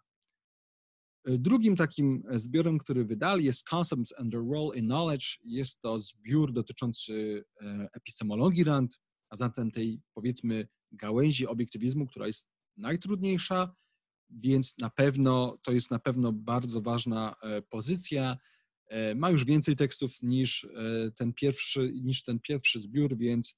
E, 1.25 1.39
drugim 1.39 1.77
takim 1.77 2.23
zbiorem, 2.31 2.79
który 2.79 3.05
wydali 3.05 3.45
jest 3.45 3.69
Concepts 3.73 4.15
and 4.19 4.33
the 4.33 4.39
Role 4.39 4.79
in 4.79 4.85
Knowledge. 4.85 5.27
Jest 5.45 5.81
to 5.81 5.99
zbiór 5.99 6.53
dotyczący 6.53 7.45
e, 7.61 7.89
epistemologii 7.93 8.65
Rand, 8.65 9.01
a 9.29 9.37
zatem 9.37 9.71
tej 9.71 10.01
powiedzmy 10.15 10.69
gałęzi 10.93 11.47
obiektywizmu, 11.47 12.07
która 12.07 12.27
jest 12.27 12.49
najtrudniejsza, 12.77 13.75
więc 14.31 14.79
na 14.79 14.91
pewno 14.91 15.59
to 15.63 15.73
jest 15.73 15.91
na 15.91 15.99
pewno 15.99 16.33
bardzo 16.33 16.81
ważna 16.81 17.35
pozycja. 17.71 18.37
E, 18.91 19.15
ma 19.15 19.31
już 19.31 19.45
więcej 19.45 19.77
tekstów 19.77 20.23
niż 20.23 20.65
e, 20.65 21.11
ten 21.17 21.33
pierwszy, 21.33 21.93
niż 21.93 22.23
ten 22.23 22.41
pierwszy 22.41 22.81
zbiór, 22.81 23.17
więc, 23.17 23.55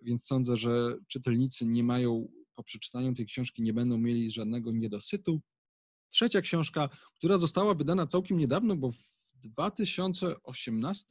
więc 0.00 0.24
sądzę, 0.24 0.56
że 0.56 0.94
czytelnicy 1.08 1.66
nie 1.66 1.84
mają, 1.84 2.28
po 2.54 2.62
przeczytaniu 2.62 3.14
tej 3.14 3.26
książki 3.26 3.62
nie 3.62 3.72
będą 3.72 3.98
mieli 3.98 4.30
żadnego 4.30 4.72
niedosytu. 4.72 5.40
Trzecia 6.14 6.40
książka, 6.40 6.88
która 7.14 7.38
została 7.38 7.74
wydana 7.74 8.06
całkiem 8.06 8.38
niedawno, 8.38 8.76
bo 8.76 8.92
w 8.92 9.32
2018 9.34 11.06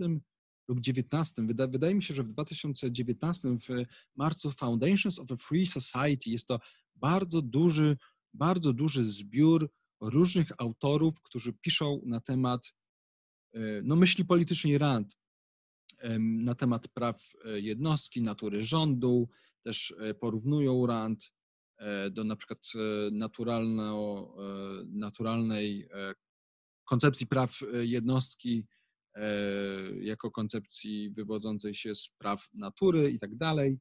lub 0.68 0.80
2019, 0.80 1.42
wyda, 1.42 1.68
wydaje 1.68 1.96
mi 1.96 2.04
się, 2.04 2.14
że 2.14 2.24
w 2.24 2.30
2019 2.30 3.48
w 3.50 3.68
marcu 4.16 4.52
Foundations 4.52 5.20
of 5.20 5.32
a 5.32 5.36
Free 5.38 5.68
Society. 5.68 6.30
Jest 6.30 6.48
to 6.48 6.60
bardzo 6.96 7.42
duży, 7.42 7.98
bardzo 8.34 8.74
duży 8.74 9.06
zbiór 9.06 9.72
różnych 10.02 10.52
autorów, 10.58 11.22
którzy 11.22 11.54
piszą 11.54 12.02
na 12.06 12.20
temat 12.20 12.74
E, 13.54 13.82
no, 13.84 13.96
myśli 13.96 14.26
politycznej 14.26 14.78
Rand 14.78 15.18
na 16.20 16.56
temat 16.56 16.88
praw 16.88 17.24
e, 17.46 17.60
jednostki, 17.60 18.22
natury 18.22 18.64
rządu, 18.64 19.30
też 19.62 19.94
e, 20.00 20.14
porównują 20.14 20.86
Rand 20.86 21.32
do 22.12 22.24
na 22.24 22.36
przykład 22.36 22.60
naturalno, 23.12 24.36
naturalnej 24.88 25.88
koncepcji 26.86 27.28
praw 27.28 27.60
jednostki 27.82 28.68
jako 30.00 30.32
koncepcji 30.32 31.12
wywodzącej 31.12 31.76
się 31.76 31.96
z 31.96 32.10
praw 32.18 32.48
natury 32.54 33.12
i 33.12 33.20
tak 33.20 33.36
dalej. 33.36 33.80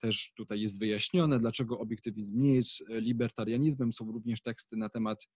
Też 0.00 0.32
tutaj 0.36 0.60
jest 0.60 0.80
wyjaśnione, 0.80 1.38
dlaczego 1.38 1.78
obiektywizm 1.78 2.38
nie 2.38 2.54
jest 2.54 2.84
libertarianizmem. 2.88 3.92
Są 3.92 4.12
również 4.12 4.42
teksty 4.42 4.76
na 4.76 4.88
temat 4.88 5.28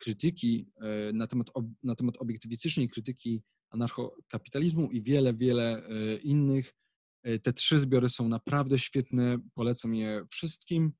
krytyki, 0.00 0.70
e, 0.80 1.12
na 1.12 1.26
temat, 1.26 1.50
na 1.82 1.94
temat 1.94 2.16
obiektywistycznej 2.18 2.88
krytyki 2.88 3.42
anarchokapitalizmu 3.70 4.90
i 4.90 5.02
wiele, 5.02 5.34
wiele 5.34 5.86
e, 5.86 6.16
innych. 6.16 6.74
E, 7.22 7.38
te 7.38 7.52
trzy 7.52 7.78
zbiory 7.78 8.08
są 8.08 8.28
naprawdę 8.28 8.78
świetne, 8.78 9.38
polecam 9.54 9.94
je 9.94 10.26
wszystkim. 10.30 10.92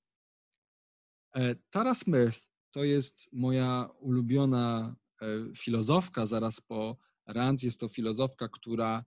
Tara 1.70 1.94
Smith 1.94 2.38
to 2.70 2.84
jest 2.84 3.28
moja 3.32 3.88
ulubiona 4.00 4.96
filozofka 5.56 6.26
zaraz 6.26 6.60
po 6.60 6.96
Rand. 7.26 7.62
Jest 7.62 7.80
to 7.80 7.88
filozofka, 7.88 8.48
która 8.48 9.04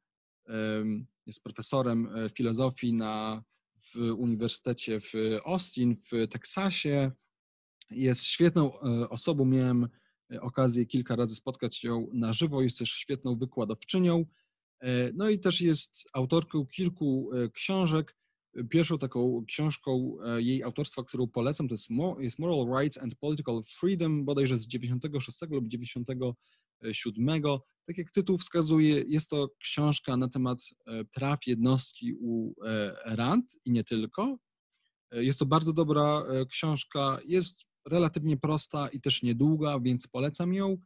jest 1.25 1.43
profesorem 1.43 2.09
filozofii 2.33 2.93
na, 2.93 3.43
w 3.79 3.95
Uniwersytecie 4.17 4.99
w 4.99 5.13
Austin 5.45 5.95
w 6.12 6.27
Teksasie 6.27 7.12
jest 7.95 8.23
świetną 8.23 8.79
e, 8.79 9.09
osobą. 9.09 9.45
Miałem 9.45 9.88
e, 10.33 10.41
okazję 10.41 10.86
kilka 10.86 11.15
razy 11.15 11.36
spotkać 11.36 11.77
się 11.77 12.07
na 12.13 12.33
żywo. 12.33 12.62
Jest 12.62 12.79
też 12.79 12.91
świetną 12.91 13.36
wykładowczynią. 13.36 14.25
E, 14.79 15.12
no 15.13 15.29
i 15.29 15.39
też 15.39 15.62
jest 15.62 16.07
autorką 16.13 16.65
kilku 16.65 17.31
książek. 17.53 18.15
Pierwszą 18.69 18.97
taką 18.97 19.43
książką 19.47 20.17
jej 20.37 20.63
autorstwa, 20.63 21.03
którą 21.03 21.27
polecam, 21.27 21.67
to 21.67 21.75
jest, 22.19 22.39
Moral 22.39 22.81
Rights 22.81 22.97
and 22.97 23.15
Political 23.15 23.61
Freedom, 23.79 24.25
bodajże 24.25 24.57
z 24.57 24.67
96 24.67 25.39
lub 25.49 25.67
97. 25.67 27.41
Tak 27.85 27.97
jak 27.97 28.11
tytuł 28.11 28.37
wskazuje, 28.37 29.03
jest 29.07 29.29
to 29.29 29.49
książka 29.59 30.17
na 30.17 30.27
temat 30.27 30.59
praw 31.13 31.47
jednostki 31.47 32.13
u 32.13 32.53
Rand 33.05 33.57
i 33.65 33.71
nie 33.71 33.83
tylko. 33.83 34.37
Jest 35.11 35.39
to 35.39 35.45
bardzo 35.45 35.73
dobra 35.73 36.23
książka. 36.49 37.19
Jest 37.27 37.65
relatywnie 37.85 38.37
prosta 38.37 38.87
i 38.87 39.01
też 39.01 39.23
niedługa, 39.23 39.79
więc 39.79 40.07
polecam 40.07 40.53
ją. 40.53 40.77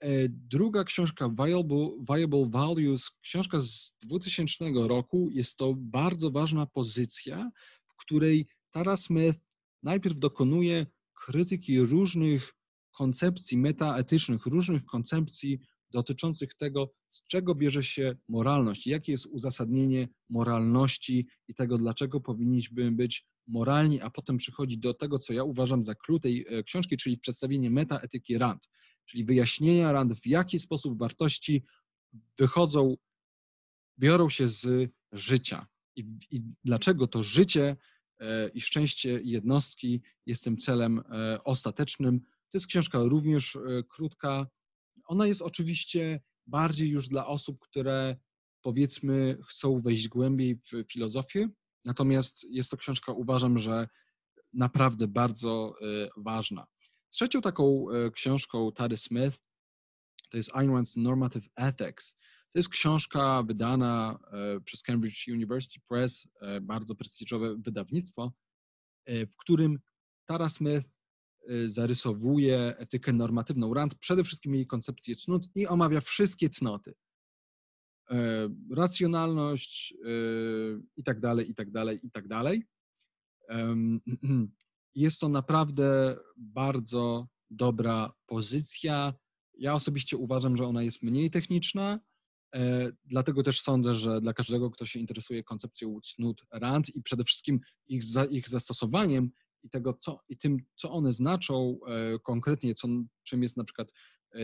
E, 0.00 0.28
druga 0.28 0.84
książka, 0.84 1.28
Viable, 1.28 1.90
Viable 2.10 2.50
Values, 2.50 3.10
książka 3.22 3.58
z 3.60 3.96
2000 4.02 4.64
roku. 4.88 5.28
Jest 5.32 5.56
to 5.56 5.74
bardzo 5.76 6.30
ważna 6.30 6.66
pozycja, 6.66 7.50
w 7.86 7.96
której 7.96 8.46
Tara 8.70 8.96
Smith 8.96 9.38
najpierw 9.82 10.18
dokonuje 10.18 10.86
krytyki 11.14 11.80
różnych 11.80 12.54
koncepcji 12.92 13.58
metaetycznych, 13.58 14.46
różnych 14.46 14.84
koncepcji 14.84 15.60
dotyczących 15.90 16.54
tego, 16.54 16.92
z 17.10 17.26
czego 17.26 17.54
bierze 17.54 17.82
się 17.82 18.16
moralność, 18.28 18.86
jakie 18.86 19.12
jest 19.12 19.26
uzasadnienie 19.26 20.08
moralności 20.28 21.26
i 21.48 21.54
tego, 21.54 21.78
dlaczego 21.78 22.20
powinniśmy 22.20 22.92
być 22.92 23.26
moralni, 23.50 24.00
a 24.00 24.10
potem 24.10 24.36
przychodzi 24.36 24.78
do 24.78 24.94
tego, 24.94 25.18
co 25.18 25.32
ja 25.32 25.44
uważam 25.44 25.84
za 25.84 25.94
klucz 25.94 26.22
tej 26.22 26.46
e, 26.48 26.62
książki, 26.62 26.96
czyli 26.96 27.18
przedstawienie 27.18 27.70
metaetyki 27.70 28.38
Rand, 28.38 28.68
czyli 29.04 29.24
wyjaśnienia 29.24 29.92
Rand, 29.92 30.12
w 30.12 30.26
jaki 30.26 30.58
sposób 30.58 30.98
wartości 30.98 31.64
wychodzą, 32.38 32.96
biorą 33.98 34.28
się 34.28 34.48
z 34.48 34.90
życia 35.12 35.66
i, 35.96 36.04
i 36.30 36.42
dlaczego 36.64 37.06
to 37.06 37.22
życie 37.22 37.76
e, 38.20 38.48
i 38.48 38.60
szczęście 38.60 39.20
jednostki 39.24 40.02
jest 40.26 40.44
tym 40.44 40.56
celem 40.56 40.98
e, 40.98 41.44
ostatecznym. 41.44 42.20
To 42.20 42.58
jest 42.58 42.66
książka 42.66 42.98
również 42.98 43.58
krótka. 43.88 44.46
Ona 45.04 45.26
jest 45.26 45.42
oczywiście 45.42 46.20
bardziej 46.46 46.88
już 46.88 47.08
dla 47.08 47.26
osób, 47.26 47.58
które 47.60 48.16
powiedzmy 48.62 49.38
chcą 49.48 49.80
wejść 49.80 50.08
głębiej 50.08 50.56
w 50.56 50.84
filozofię, 50.92 51.48
Natomiast 51.84 52.46
jest 52.50 52.70
to 52.70 52.76
książka, 52.76 53.12
uważam, 53.12 53.58
że 53.58 53.88
naprawdę 54.52 55.08
bardzo 55.08 55.74
y, 55.82 56.08
ważna. 56.16 56.66
Trzecią 57.08 57.40
taką 57.40 57.86
y, 57.90 58.10
książką 58.10 58.72
Tary 58.72 58.96
Smith 58.96 59.38
to 60.30 60.36
jest 60.36 60.50
Ayn 60.54 60.70
Rand's 60.70 60.96
Normative 60.96 61.48
Ethics. 61.56 62.14
To 62.52 62.58
jest 62.58 62.68
książka 62.68 63.42
wydana 63.42 64.18
y, 64.56 64.60
przez 64.60 64.82
Cambridge 64.82 65.28
University 65.28 65.80
Press, 65.88 66.28
bardzo 66.62 66.94
prestiżowe 66.94 67.56
wydawnictwo, 67.56 68.32
w 69.06 69.36
którym 69.36 69.78
Tara 70.24 70.48
Smith 70.48 70.88
zarysowuje 71.66 72.74
etykę 72.78 73.12
normatywną 73.12 73.74
Rand, 73.74 73.94
przede 73.94 74.24
wszystkim 74.24 74.54
jej 74.54 74.66
koncepcję 74.66 75.16
cnót 75.16 75.48
i 75.54 75.66
omawia 75.66 76.00
wszystkie 76.00 76.48
cnoty. 76.48 76.94
E, 78.10 78.48
racjonalność 78.70 79.94
e, 80.04 80.06
i 80.96 81.04
tak 81.04 81.20
dalej, 81.20 81.50
i 81.50 81.54
tak 81.54 81.70
dalej, 81.70 82.00
i 82.02 82.10
tak 82.10 82.28
dalej. 82.28 82.64
Jest 84.94 85.20
to 85.20 85.28
naprawdę 85.28 86.16
bardzo 86.36 87.28
dobra 87.50 88.12
pozycja. 88.26 89.14
Ja 89.54 89.74
osobiście 89.74 90.16
uważam, 90.16 90.56
że 90.56 90.66
ona 90.66 90.82
jest 90.82 91.02
mniej 91.02 91.30
techniczna, 91.30 92.00
e, 92.54 92.92
dlatego 93.04 93.42
też 93.42 93.60
sądzę, 93.60 93.94
że 93.94 94.20
dla 94.20 94.32
każdego, 94.32 94.70
kto 94.70 94.86
się 94.86 95.00
interesuje 95.00 95.44
koncepcją 95.44 96.00
cnót 96.00 96.44
RAND 96.52 96.88
i 96.88 97.02
przede 97.02 97.24
wszystkim 97.24 97.60
ich, 97.86 98.04
za, 98.04 98.24
ich 98.24 98.48
zastosowaniem 98.48 99.30
i 99.62 99.70
tego, 99.70 99.94
co, 99.94 100.20
i 100.28 100.36
tym, 100.36 100.58
co 100.76 100.90
one 100.90 101.12
znaczą 101.12 101.78
konkretnie, 102.22 102.74
co, 102.74 102.88
czym 103.22 103.42
jest 103.42 103.56
na 103.56 103.64
przykład 103.64 103.92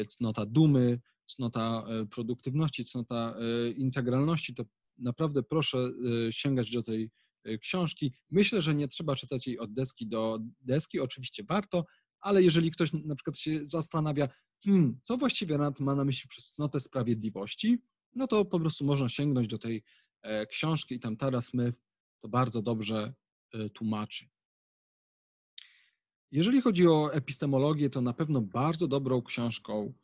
cnota 0.08 0.46
dumy, 0.46 1.00
cnota 1.26 1.84
e, 1.88 2.06
produktywności, 2.06 2.84
cnota 2.84 3.34
e, 3.38 3.70
integralności, 3.70 4.54
to 4.54 4.64
naprawdę 4.98 5.42
proszę 5.42 5.78
e, 5.78 6.32
sięgać 6.32 6.70
do 6.70 6.82
tej 6.82 7.10
książki. 7.60 8.12
Myślę, 8.30 8.60
że 8.60 8.74
nie 8.74 8.88
trzeba 8.88 9.14
czytać 9.14 9.46
jej 9.46 9.58
od 9.58 9.72
deski 9.72 10.06
do 10.06 10.38
deski, 10.60 11.00
oczywiście 11.00 11.44
warto, 11.44 11.84
ale 12.20 12.42
jeżeli 12.42 12.70
ktoś 12.70 12.92
na 12.92 13.14
przykład 13.14 13.38
się 13.38 13.60
zastanawia, 13.62 14.28
hmm, 14.64 15.00
co 15.02 15.16
właściwie 15.16 15.56
Rand 15.56 15.80
ma 15.80 15.94
na 15.94 16.04
myśli 16.04 16.28
przez 16.28 16.52
cnotę 16.52 16.80
sprawiedliwości, 16.80 17.78
no 18.14 18.26
to 18.26 18.44
po 18.44 18.60
prostu 18.60 18.84
można 18.84 19.08
sięgnąć 19.08 19.48
do 19.48 19.58
tej 19.58 19.82
książki 20.50 20.94
i 20.94 21.00
tam 21.00 21.16
Tara 21.16 21.40
Smith 21.40 21.78
to 22.20 22.28
bardzo 22.28 22.62
dobrze 22.62 23.14
tłumaczy. 23.74 24.28
Jeżeli 26.32 26.60
chodzi 26.60 26.86
o 26.86 27.12
epistemologię, 27.12 27.90
to 27.90 28.00
na 28.00 28.12
pewno 28.12 28.40
bardzo 28.40 28.88
dobrą 28.88 29.22
książką 29.22 29.94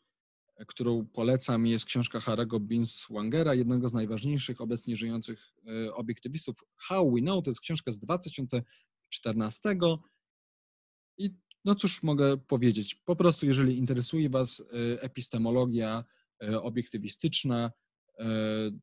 którą 0.68 1.06
polecam, 1.06 1.66
jest 1.66 1.84
książka 1.84 2.20
Harego 2.20 2.60
Binswangera, 2.60 3.54
jednego 3.54 3.88
z 3.88 3.92
najważniejszych 3.92 4.60
obecnie 4.60 4.96
żyjących 4.96 5.54
e, 5.66 5.94
obiektywistów. 5.94 6.64
How 6.76 7.12
We 7.12 7.20
Know 7.20 7.44
to 7.44 7.50
jest 7.50 7.60
książka 7.60 7.92
z 7.92 7.98
2014 7.98 9.76
i 11.18 11.30
No 11.64 11.74
cóż 11.74 12.02
mogę 12.02 12.36
powiedzieć? 12.36 12.94
Po 12.94 13.16
prostu, 13.16 13.46
jeżeli 13.46 13.78
interesuje 13.78 14.30
Was 14.30 14.62
epistemologia 15.00 16.04
obiektywistyczna, 16.62 17.72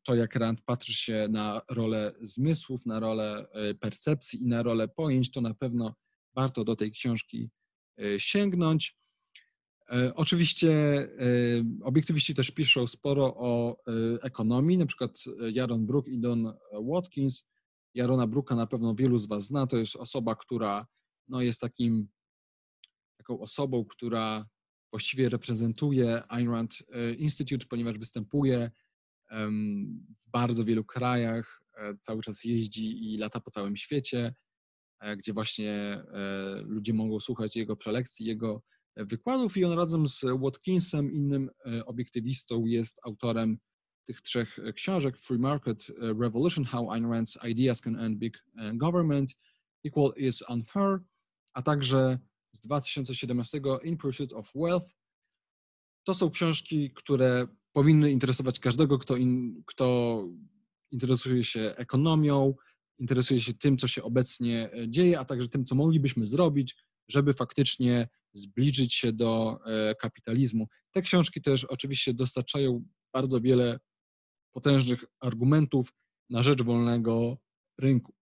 to 0.03 0.15
jak 0.15 0.35
Rand 0.35 0.61
patrzy 0.61 0.93
się 0.93 1.27
na 1.29 1.61
rolę 1.69 2.13
zmysłów, 2.21 2.85
na 2.85 2.99
rolę 2.99 3.47
percepcji 3.79 4.43
i 4.43 4.47
na 4.47 4.63
rolę 4.63 4.87
pojęć, 4.87 5.31
to 5.31 5.41
na 5.41 5.53
pewno 5.53 5.95
warto 6.35 6.63
do 6.63 6.75
tej 6.75 6.91
książki 6.91 7.49
sięgnąć. 8.17 8.97
E, 9.91 10.15
oczywiście 10.15 10.71
e, 10.71 11.07
obiektywiści 11.83 12.33
też 12.33 12.51
piszą 12.51 12.87
sporo 12.87 13.35
o 13.37 13.71
e, 13.71 14.21
ekonomii, 14.21 14.77
na 14.77 14.85
przykład 14.85 15.23
Jaron 15.51 15.85
Brook 15.85 16.07
i 16.07 16.19
Don 16.19 16.53
Watkins. 16.91 17.45
Jarona 17.93 18.27
Brooka 18.27 18.55
na 18.55 18.67
pewno 18.67 18.95
wielu 18.95 19.17
z 19.17 19.27
Was 19.27 19.45
zna. 19.45 19.67
To 19.67 19.77
jest 19.77 19.95
osoba, 19.95 20.35
która 20.35 20.87
no, 21.27 21.41
jest 21.41 21.61
takim, 21.61 22.07
taką 23.17 23.39
osobą, 23.39 23.85
która 23.85 24.45
właściwie 24.91 25.29
reprezentuje 25.29 26.23
Ayn 26.27 26.49
Rand 26.49 26.83
Institute, 27.17 27.65
ponieważ 27.69 27.99
występuje 27.99 28.71
w 30.25 30.29
bardzo 30.31 30.65
wielu 30.65 30.85
krajach, 30.85 31.61
cały 32.01 32.21
czas 32.21 32.43
jeździ 32.43 33.13
i 33.13 33.17
lata 33.17 33.39
po 33.39 33.51
całym 33.51 33.75
świecie, 33.75 34.35
gdzie 35.17 35.33
właśnie 35.33 36.03
ludzie 36.61 36.93
mogą 36.93 37.19
słuchać 37.19 37.55
jego 37.55 37.75
prelekcji, 37.75 38.25
jego 38.25 38.63
wykładów 39.05 39.57
i 39.57 39.65
on 39.65 39.71
razem 39.71 40.07
z 40.07 40.25
Watkinsem, 40.39 41.11
innym 41.11 41.49
e, 41.65 41.85
obiektywistą, 41.85 42.65
jest 42.65 42.99
autorem 43.03 43.57
tych 44.05 44.21
trzech 44.21 44.59
e, 44.59 44.73
książek 44.73 45.17
Free 45.17 45.39
Market 45.39 45.87
e, 45.89 45.93
Revolution, 46.21 46.65
How 46.65 46.91
Ayn 46.91 47.05
Rand's 47.05 47.49
Ideas 47.49 47.81
Can 47.81 47.99
End 47.99 48.17
Big 48.17 48.43
Government, 48.73 49.35
Equal 49.85 50.13
is 50.17 50.43
Unfair, 50.49 50.99
a 51.53 51.61
także 51.61 52.19
z 52.51 52.59
2017 52.59 53.61
In 53.83 53.97
Pursuit 53.97 54.33
of 54.33 54.51
Wealth. 54.55 54.87
To 56.03 56.13
są 56.13 56.29
książki, 56.29 56.91
które 56.95 57.47
powinny 57.73 58.11
interesować 58.11 58.59
każdego, 58.59 58.97
kto, 58.97 59.15
in, 59.15 59.63
kto 59.65 60.23
interesuje 60.91 61.43
się 61.43 61.73
ekonomią, 61.77 62.53
interesuje 62.99 63.39
się 63.39 63.53
tym, 63.53 63.77
co 63.77 63.87
się 63.87 64.03
obecnie 64.03 64.69
dzieje, 64.87 65.19
a 65.19 65.25
także 65.25 65.49
tym, 65.49 65.65
co 65.65 65.75
moglibyśmy 65.75 66.25
zrobić, 66.25 66.75
żeby 67.07 67.33
faktycznie 67.33 68.07
zbliżyć 68.33 68.93
się 68.93 69.13
do 69.13 69.59
e, 69.65 69.95
kapitalizmu. 69.95 70.67
Te 70.91 71.01
książki 71.01 71.41
też 71.41 71.65
oczywiście 71.65 72.13
dostarczają 72.13 72.85
bardzo 73.13 73.41
wiele 73.41 73.79
potężnych 74.51 75.05
argumentów 75.19 75.93
na 76.29 76.43
rzecz 76.43 76.61
wolnego 76.61 77.37
rynku. 77.77 78.13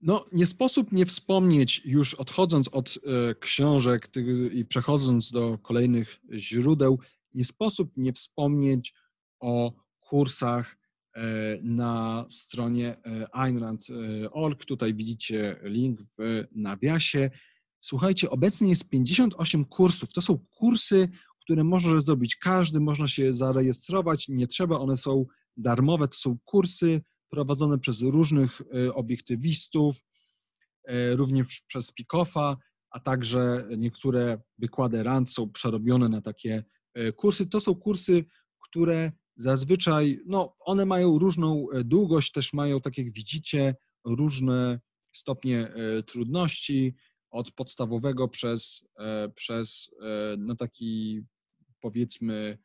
No, 0.00 0.24
nie 0.32 0.46
sposób 0.46 0.92
nie 0.92 1.06
wspomnieć, 1.06 1.82
już 1.84 2.14
odchodząc 2.14 2.68
od 2.68 2.88
e, 2.88 3.34
książek 3.34 4.08
i 4.52 4.64
przechodząc 4.64 5.30
do 5.30 5.58
kolejnych 5.58 6.20
źródeł, 6.32 6.98
nie 7.34 7.44
sposób 7.44 7.92
nie 7.96 8.12
wspomnieć 8.12 8.94
o 9.40 9.72
kursach 10.00 10.76
na 11.62 12.26
stronie 12.28 12.96
e, 13.06 13.34
AynRand.org. 13.34 14.64
Tutaj 14.64 14.94
widzicie 14.94 15.60
link 15.62 16.00
w 16.18 16.44
nawiasie. 16.52 17.30
Słuchajcie, 17.80 18.30
obecnie 18.30 18.68
jest 18.68 18.88
58 18.88 19.64
kursów. 19.64 20.12
To 20.12 20.22
są 20.22 20.38
kursy, 20.50 21.08
które 21.44 21.64
może 21.64 22.00
zrobić 22.00 22.36
każdy, 22.36 22.80
można 22.80 23.08
się 23.08 23.34
zarejestrować, 23.34 24.28
nie 24.28 24.46
trzeba, 24.46 24.78
one 24.78 24.96
są 24.96 25.26
darmowe. 25.56 26.08
To 26.08 26.16
są 26.16 26.38
kursy 26.44 27.02
prowadzone 27.30 27.78
przez 27.78 28.02
różnych 28.02 28.60
e, 28.60 28.94
obiektywistów, 28.94 29.96
również 31.16 31.62
przez 31.66 31.92
Pikoffa, 31.92 32.56
a 32.90 33.00
także 33.00 33.68
niektóre 33.78 34.42
wykłady 34.58 35.02
RAND 35.02 35.30
są 35.30 35.50
przerobione 35.50 36.08
na 36.08 36.20
takie 36.20 36.64
kursy. 37.16 37.46
To 37.46 37.60
są 37.60 37.74
kursy, 37.74 38.24
które 38.68 39.12
Zazwyczaj, 39.40 40.20
no, 40.26 40.56
one 40.58 40.86
mają 40.86 41.18
różną 41.18 41.66
e, 41.70 41.84
długość, 41.84 42.32
też 42.32 42.52
mają, 42.52 42.80
tak 42.80 42.98
jak 42.98 43.12
widzicie, 43.12 43.74
różne 44.04 44.80
stopnie 45.12 45.68
e, 45.68 46.02
trudności, 46.02 46.94
od 47.30 47.52
podstawowego 47.52 48.28
przez, 48.28 48.88
e, 48.98 49.28
przez 49.28 49.94
no 50.38 50.56
taki 50.56 51.22
powiedzmy 51.80 52.58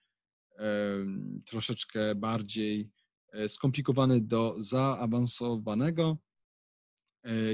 troszeczkę 1.46 2.16
bardziej 2.16 2.92
skomplikowany 3.48 4.22
do 4.22 4.56
zaawansowanego. 4.58 6.18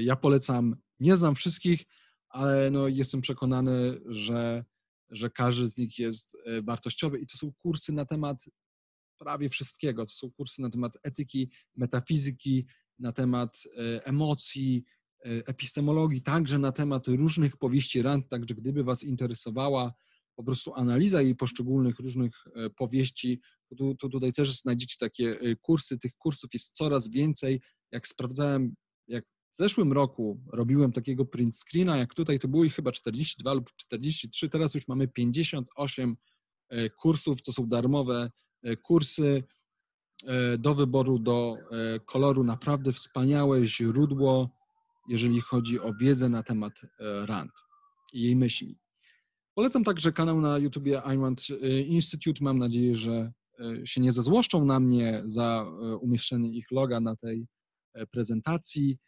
Ja 0.00 0.16
polecam, 0.16 0.76
nie 1.00 1.16
znam 1.16 1.34
wszystkich, 1.34 1.84
ale 2.28 2.70
no 2.70 2.88
jestem 2.88 3.20
przekonany, 3.20 4.00
że, 4.06 4.64
że 5.10 5.30
każdy 5.30 5.68
z 5.68 5.78
nich 5.78 5.98
jest 5.98 6.36
wartościowy 6.62 7.18
i 7.18 7.26
to 7.26 7.36
są 7.36 7.52
kursy 7.52 7.92
na 7.92 8.04
temat 8.04 8.44
prawie 9.22 9.48
wszystkiego. 9.48 10.06
To 10.06 10.12
są 10.12 10.30
kursy 10.30 10.62
na 10.62 10.70
temat 10.70 10.98
etyki, 11.02 11.50
metafizyki, 11.76 12.66
na 12.98 13.12
temat 13.12 13.58
e, 13.66 14.06
emocji, 14.06 14.84
e, 15.24 15.28
epistemologii, 15.28 16.22
także 16.22 16.58
na 16.58 16.72
temat 16.72 17.08
różnych 17.08 17.56
powieści 17.56 18.02
Rand, 18.02 18.28
także 18.28 18.54
gdyby 18.54 18.84
Was 18.84 19.02
interesowała 19.02 19.92
po 20.36 20.44
prostu 20.44 20.74
analiza 20.74 21.22
jej 21.22 21.36
poszczególnych 21.36 21.98
różnych 21.98 22.44
e, 22.54 22.70
powieści, 22.70 23.40
to, 23.98 24.08
tutaj 24.08 24.32
też 24.32 24.60
znajdziecie 24.60 24.96
takie 25.00 25.36
kursy. 25.60 25.98
Tych 25.98 26.12
kursów 26.14 26.50
jest 26.54 26.72
coraz 26.72 27.10
więcej. 27.10 27.60
Jak 27.92 28.08
sprawdzałem, 28.08 28.74
jak 29.08 29.24
w 29.24 29.56
zeszłym 29.56 29.92
roku 29.92 30.40
robiłem 30.52 30.92
takiego 30.92 31.24
print 31.24 31.54
screena, 31.56 31.96
jak 31.96 32.14
tutaj 32.14 32.38
to 32.38 32.48
było 32.48 32.64
ich 32.64 32.74
chyba 32.74 32.92
42 32.92 33.54
lub 33.54 33.70
43, 33.76 34.48
teraz 34.48 34.74
już 34.74 34.88
mamy 34.88 35.08
58 35.08 36.16
kursów, 36.98 37.42
to 37.42 37.52
są 37.52 37.66
darmowe 37.66 38.30
kursy 38.82 39.44
e, 40.26 40.58
do 40.58 40.74
wyboru, 40.74 41.18
do 41.18 41.56
e, 41.70 42.00
koloru. 42.00 42.44
Naprawdę 42.44 42.92
wspaniałe 42.92 43.66
źródło, 43.66 44.50
jeżeli 45.08 45.40
chodzi 45.40 45.80
o 45.80 45.94
wiedzę 46.00 46.28
na 46.28 46.42
temat 46.42 46.72
RAND 47.26 47.52
i 48.12 48.22
jej 48.22 48.36
myśli. 48.36 48.78
Polecam 49.54 49.84
także 49.84 50.12
kanał 50.12 50.40
na 50.40 50.58
YouTubie 50.58 51.02
iRand 51.14 51.46
Institute. 51.86 52.44
Mam 52.44 52.58
nadzieję, 52.58 52.96
że 52.96 53.32
się 53.84 54.00
nie 54.00 54.12
zezłoszczą 54.12 54.64
na 54.64 54.80
mnie 54.80 55.22
za 55.24 55.66
umieszczenie 56.00 56.50
ich 56.50 56.70
loga 56.70 57.00
na 57.00 57.16
tej 57.16 57.46
prezentacji. 58.10 58.98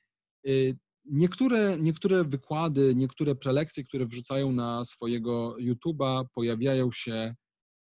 Niektóre, 1.05 1.79
niektóre 1.79 2.25
wykłady, 2.25 2.95
niektóre 2.95 3.35
prelekcje, 3.35 3.85
które 3.85 4.07
wrzucają 4.07 4.53
na 4.53 4.85
swojego 4.85 5.57
YouTube'a, 5.61 6.25
pojawiają 6.35 6.93
się 6.93 7.35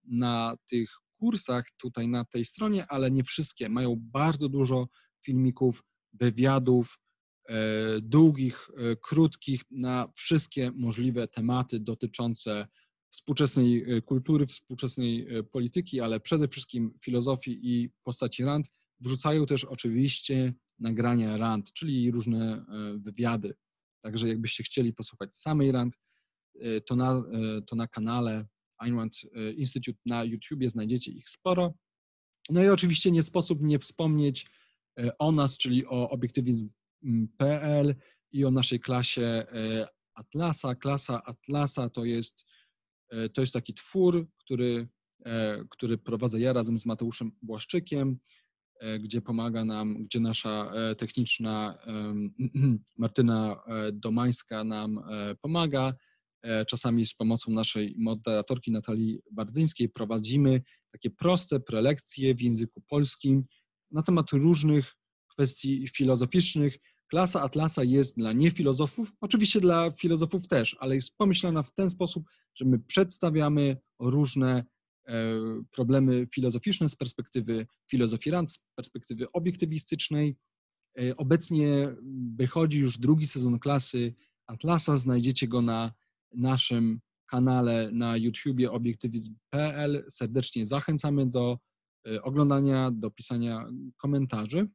na 0.04 0.56
tych 0.70 0.90
kursach 1.18 1.64
tutaj 1.76 2.08
na 2.08 2.24
tej 2.24 2.44
stronie, 2.44 2.86
ale 2.88 3.10
nie 3.10 3.24
wszystkie. 3.24 3.68
Mają 3.68 3.96
bardzo 3.98 4.48
dużo 4.48 4.88
filmików, 5.24 5.82
wywiadów, 6.12 6.98
e, 7.48 8.00
długich, 8.00 8.68
e, 8.76 8.96
krótkich, 8.96 9.62
na 9.70 10.08
wszystkie 10.14 10.72
możliwe 10.76 11.28
tematy 11.28 11.80
dotyczące 11.80 12.66
współczesnej 13.10 13.84
e, 13.96 14.02
kultury, 14.02 14.46
współczesnej 14.46 15.28
polityki, 15.52 16.00
ale 16.00 16.20
przede 16.20 16.48
wszystkim 16.48 16.90
filozofii 17.02 17.60
i 17.62 17.90
postaci 18.02 18.44
Rand. 18.44 18.70
Wrzucają 19.00 19.46
też 19.46 19.64
oczywiście 19.64 20.54
nagrania 20.78 21.36
Rand, 21.36 21.72
czyli 21.72 22.10
różne 22.10 22.64
wywiady. 22.98 23.54
Także 24.02 24.28
jakbyście 24.28 24.62
chcieli 24.62 24.92
posłuchać 24.92 25.36
samej 25.36 25.72
Rand, 25.72 25.98
to 26.86 26.96
na, 26.96 27.22
to 27.66 27.76
na 27.76 27.88
kanale 27.88 28.46
Ayn 28.84 28.98
e, 28.98 29.52
Institute 29.52 29.98
na 30.06 30.24
YouTubie, 30.24 30.68
znajdziecie 30.68 31.12
ich 31.12 31.28
sporo. 31.28 31.74
No 32.50 32.64
i 32.64 32.68
oczywiście 32.68 33.10
nie 33.10 33.22
sposób 33.22 33.62
nie 33.62 33.78
wspomnieć 33.78 34.46
e, 34.98 35.18
o 35.18 35.32
nas, 35.32 35.58
czyli 35.58 35.86
o 35.86 36.10
obiektywizm.pl 36.10 37.94
i 38.32 38.44
o 38.44 38.50
naszej 38.50 38.80
klasie 38.80 39.22
e, 39.22 39.88
Atlasa. 40.14 40.74
Klasa 40.74 41.22
Atlasa 41.24 41.88
to 41.88 42.04
jest, 42.04 42.44
to 43.34 43.40
jest 43.40 43.52
taki 43.52 43.74
twór, 43.74 44.28
który, 44.38 44.88
który 45.70 45.98
prowadzę 45.98 46.40
ja 46.40 46.52
razem 46.52 46.78
z 46.78 46.86
Mateuszem 46.86 47.32
Błaszczykiem, 47.42 48.18
gdzie 49.00 49.20
pomaga 49.22 49.64
nam, 49.64 50.04
gdzie 50.04 50.20
nasza 50.20 50.72
techniczna 50.98 51.78
Martyna 52.98 53.56
Domańska 53.92 54.64
nam 54.64 55.00
pomaga. 55.40 55.94
E, 56.44 56.64
czasami 56.64 57.06
z 57.06 57.14
pomocą 57.14 57.52
naszej 57.52 57.94
moderatorki 57.98 58.70
Natalii 58.70 59.18
Bardzyńskiej 59.30 59.88
prowadzimy 59.88 60.62
takie 60.92 61.10
proste 61.10 61.60
prelekcje 61.60 62.34
w 62.34 62.42
języku 62.42 62.80
polskim 62.88 63.44
na 63.90 64.02
temat 64.02 64.30
różnych 64.32 64.96
kwestii 65.26 65.88
filozoficznych. 65.88 66.78
Klasa 67.06 67.42
Atlasa 67.42 67.84
jest 67.84 68.16
dla 68.16 68.32
niefilozofów, 68.32 69.12
oczywiście 69.20 69.60
dla 69.60 69.90
filozofów 69.90 70.48
też, 70.48 70.76
ale 70.80 70.94
jest 70.94 71.16
pomyślana 71.16 71.62
w 71.62 71.74
ten 71.74 71.90
sposób, 71.90 72.24
że 72.54 72.64
my 72.64 72.78
przedstawiamy 72.78 73.76
różne 74.00 74.64
e, 75.06 75.14
problemy 75.70 76.26
filozoficzne 76.34 76.88
z 76.88 76.96
perspektywy 76.96 77.66
filozofii 77.90 78.30
rand, 78.30 78.50
z 78.50 78.58
perspektywy 78.76 79.32
obiektywistycznej 79.32 80.36
Obecnie 81.16 81.96
wychodzi 82.36 82.78
już 82.78 82.98
drugi 82.98 83.26
sezon 83.26 83.58
klasy 83.58 84.14
Atlasa. 84.46 84.96
Znajdziecie 84.96 85.48
go 85.48 85.62
na 85.62 85.92
naszym 86.36 87.00
kanale 87.26 87.90
na 87.92 88.16
YouTubie 88.16 88.72
obiektywizm.pl. 88.72 90.04
Serdecznie 90.10 90.66
zachęcamy 90.66 91.26
do 91.26 91.58
oglądania, 92.22 92.90
do 92.90 93.10
pisania 93.10 93.66
komentarzy. 93.96 94.68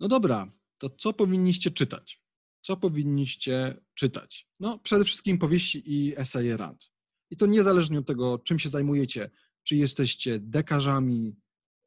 No 0.00 0.08
dobra, 0.08 0.52
to 0.78 0.90
co 0.90 1.12
powinniście 1.12 1.70
czytać? 1.70 2.22
Co 2.60 2.76
powinniście 2.76 3.80
czytać? 3.94 4.48
No, 4.60 4.78
przede 4.78 5.04
wszystkim 5.04 5.38
powieści 5.38 5.82
i 5.86 6.14
eseje 6.16 6.56
rad. 6.56 6.90
I 7.30 7.36
to 7.36 7.46
niezależnie 7.46 7.98
od 7.98 8.06
tego, 8.06 8.38
czym 8.38 8.58
się 8.58 8.68
zajmujecie, 8.68 9.30
czy 9.62 9.76
jesteście 9.76 10.40
dekarzami, 10.40 11.36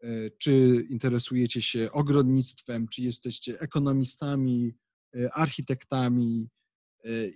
e, 0.03 0.29
czy 0.29 0.85
interesujecie 0.89 1.61
się 1.61 1.91
ogrodnictwem, 1.91 2.87
czy 2.87 3.01
jesteście 3.01 3.59
ekonomistami, 3.59 4.73
e, 5.15 5.33
architektami 5.33 6.49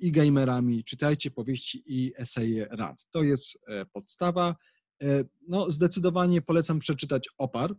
i 0.02 0.12
gamerami, 0.12 0.84
czytajcie 0.84 1.32
powieści 1.32 1.84
i 1.86 2.14
eseje 2.18 2.68
rad. 2.72 3.06
To 3.12 3.24
jest 3.24 3.58
podstawa. 3.94 4.56
No, 5.48 5.72
zdecydowanie 5.72 6.42
polecam 6.42 6.80
przeczytać 6.80 7.30
Opar. 7.38 7.76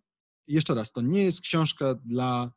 Jeszcze 0.46 0.74
raz, 0.74 0.92
to 0.92 1.00
nie 1.00 1.24
jest 1.24 1.40
książka 1.40 1.94
dla 1.94 2.52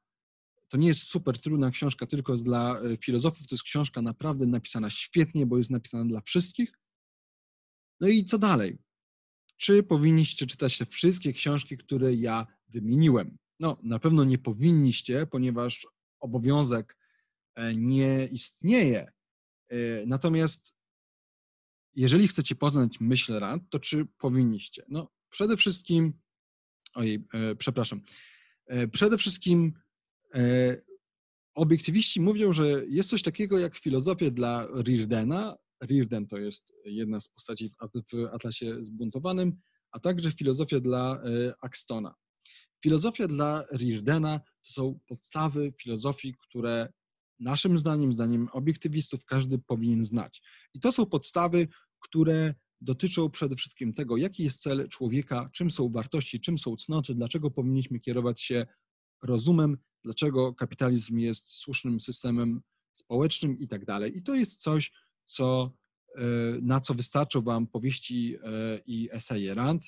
to 0.71 0.77
nie 0.77 0.87
jest 0.87 1.03
super 1.03 1.39
trudna 1.39 1.71
książka 1.71 2.05
tylko 2.05 2.37
dla 2.37 2.79
e, 2.79 2.97
filozofów, 2.97 3.47
to 3.47 3.55
jest 3.55 3.63
książka 3.63 4.01
naprawdę 4.01 4.45
napisana 4.45 4.89
świetnie, 4.89 5.45
bo 5.45 5.57
jest 5.57 5.69
napisana 5.69 6.05
dla 6.05 6.21
wszystkich. 6.21 6.73
No 7.99 8.07
i 8.07 8.25
co 8.25 8.37
dalej? 8.37 8.77
Czy 9.57 9.83
powinniście 9.83 10.45
czytać 10.45 10.77
te 10.77 10.85
wszystkie 10.85 11.33
książki, 11.33 11.77
które 11.77 12.13
ja 12.13 12.47
wymieniłem? 12.67 13.37
No, 13.59 13.77
na 13.83 13.99
pewno 13.99 14.23
nie 14.23 14.37
powinniście, 14.37 15.27
ponieważ 15.27 15.87
obowiązek 16.19 16.97
e, 17.55 17.75
nie 17.75 18.25
istnieje. 18.31 19.11
E, 19.71 20.05
natomiast 20.05 20.75
jeżeli 21.95 22.27
chcecie 22.27 22.55
poznać 22.55 22.99
myśl 22.99 23.33
rad, 23.33 23.61
to 23.69 23.79
czy 23.79 24.05
powinniście? 24.05 24.85
No, 24.89 25.11
przede 25.29 25.57
wszystkim, 25.57 26.13
ojej, 26.93 27.27
przepraszam, 27.57 28.01
przede 28.91 29.17
wszystkim 29.17 29.73
E, 30.35 30.77
obiektywiści 31.55 32.21
mówią, 32.21 32.53
że 32.53 32.85
jest 32.87 33.09
coś 33.09 33.21
takiego 33.21 33.59
jak 33.59 33.77
filozofia 33.77 34.31
dla 34.31 34.67
Riordana. 34.81 35.57
Riordan 35.83 36.27
to 36.27 36.37
jest 36.37 36.73
jedna 36.85 37.19
z 37.19 37.29
postaci 37.29 37.69
w 37.69 37.75
Atlasie 38.33 38.83
Zbuntowanym, 38.83 39.57
a 39.91 39.99
także 39.99 40.31
filozofia 40.31 40.79
dla 40.79 41.23
e, 41.23 41.53
Axtona. 41.61 42.15
Filozofia 42.83 43.27
dla 43.27 43.65
Riordana 43.73 44.39
to 44.39 44.73
są 44.73 44.99
podstawy 45.07 45.73
filozofii, 45.81 46.35
które 46.39 46.93
naszym 47.41 47.77
zdaniem, 47.79 48.11
zdaniem 48.11 48.47
obiektywistów, 48.51 49.25
każdy 49.25 49.59
powinien 49.59 50.05
znać. 50.05 50.41
I 50.73 50.79
to 50.79 50.91
są 50.91 51.05
podstawy, 51.05 51.67
które 51.99 52.53
dotyczą 52.81 53.29
przede 53.29 53.55
wszystkim 53.55 53.93
tego, 53.93 54.17
jaki 54.17 54.43
jest 54.43 54.61
cel 54.61 54.89
człowieka, 54.89 55.49
czym 55.53 55.71
są 55.71 55.89
wartości, 55.89 56.39
czym 56.39 56.57
są 56.57 56.75
cnoty, 56.75 57.15
dlaczego 57.15 57.51
powinniśmy 57.51 57.99
kierować 57.99 58.41
się 58.41 58.65
rozumem, 59.23 59.77
dlaczego 60.03 60.53
kapitalizm 60.53 61.17
jest 61.17 61.51
słusznym 61.51 61.99
systemem 61.99 62.61
społecznym 62.91 63.57
i 63.57 63.67
tak 63.67 63.85
dalej. 63.85 64.17
I 64.17 64.23
to 64.23 64.35
jest 64.35 64.61
coś, 64.61 64.91
co, 65.25 65.71
e, 66.17 66.21
na 66.61 66.81
co 66.81 66.93
wystarczą 66.93 67.41
Wam 67.41 67.67
powieści 67.67 68.35
e, 68.35 68.79
i 68.85 69.09
eseje 69.11 69.53
Rand, 69.53 69.83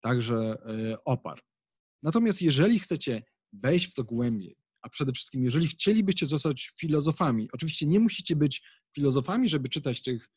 także 0.00 0.36
e, 0.36 1.04
opar. 1.04 1.40
Natomiast 2.02 2.42
jeżeli 2.42 2.78
chcecie 2.78 3.22
wejść 3.52 3.90
w 3.90 3.94
to 3.94 4.04
głębiej, 4.04 4.56
a 4.84 4.88
przede 4.88 5.12
wszystkim 5.12 5.44
jeżeli 5.44 5.66
chcielibyście 5.66 6.26
zostać 6.26 6.70
filozofami, 6.80 7.48
oczywiście 7.52 7.86
nie 7.86 8.00
musicie 8.00 8.36
być 8.36 8.62
filozofami, 8.94 9.48
żeby 9.48 9.68
czytać 9.68 10.02
tych 10.02 10.28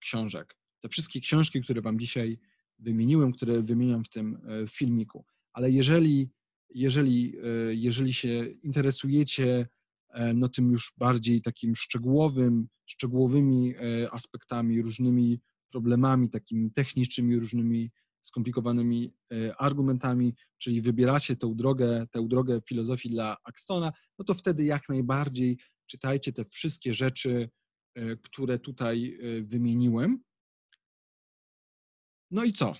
książek. 0.00 0.56
Te 0.80 0.88
wszystkie 0.88 1.20
książki, 1.20 1.60
które 1.60 1.82
Wam 1.82 1.98
dzisiaj 1.98 2.38
wymieniłem, 2.78 3.32
które 3.32 3.62
wymieniam 3.62 4.04
w 4.04 4.08
tym 4.08 4.38
filmiku, 4.68 5.24
ale 5.52 5.70
jeżeli 5.70 6.30
jeżeli, 6.74 7.36
e, 7.38 7.74
jeżeli 7.74 8.14
się 8.14 8.44
interesujecie 8.62 9.68
e, 10.08 10.34
no 10.34 10.48
tym 10.48 10.70
już 10.70 10.92
bardziej 10.98 11.42
takim 11.42 11.76
szczegółowym, 11.76 12.68
szczegółowymi 12.86 13.74
e, 13.74 14.10
aspektami, 14.10 14.82
różnymi 14.82 15.40
problemami 15.70 16.30
takimi 16.30 16.72
technicznymi, 16.72 17.36
różnymi 17.36 17.90
skomplikowanymi 18.22 19.12
argumentami, 19.58 20.34
czyli 20.58 20.82
wybieracie 20.82 21.36
tę 21.36 21.52
drogę, 21.56 22.06
tę 22.10 22.28
drogę 22.28 22.60
filozofii 22.68 23.10
dla 23.10 23.36
Axtona, 23.44 23.92
no 24.18 24.24
to 24.24 24.34
wtedy 24.34 24.64
jak 24.64 24.88
najbardziej 24.88 25.58
czytajcie 25.86 26.32
te 26.32 26.44
wszystkie 26.44 26.94
rzeczy, 26.94 27.50
które 28.22 28.58
tutaj 28.58 29.18
wymieniłem. 29.42 30.22
No 32.30 32.44
i 32.44 32.52
co? 32.52 32.74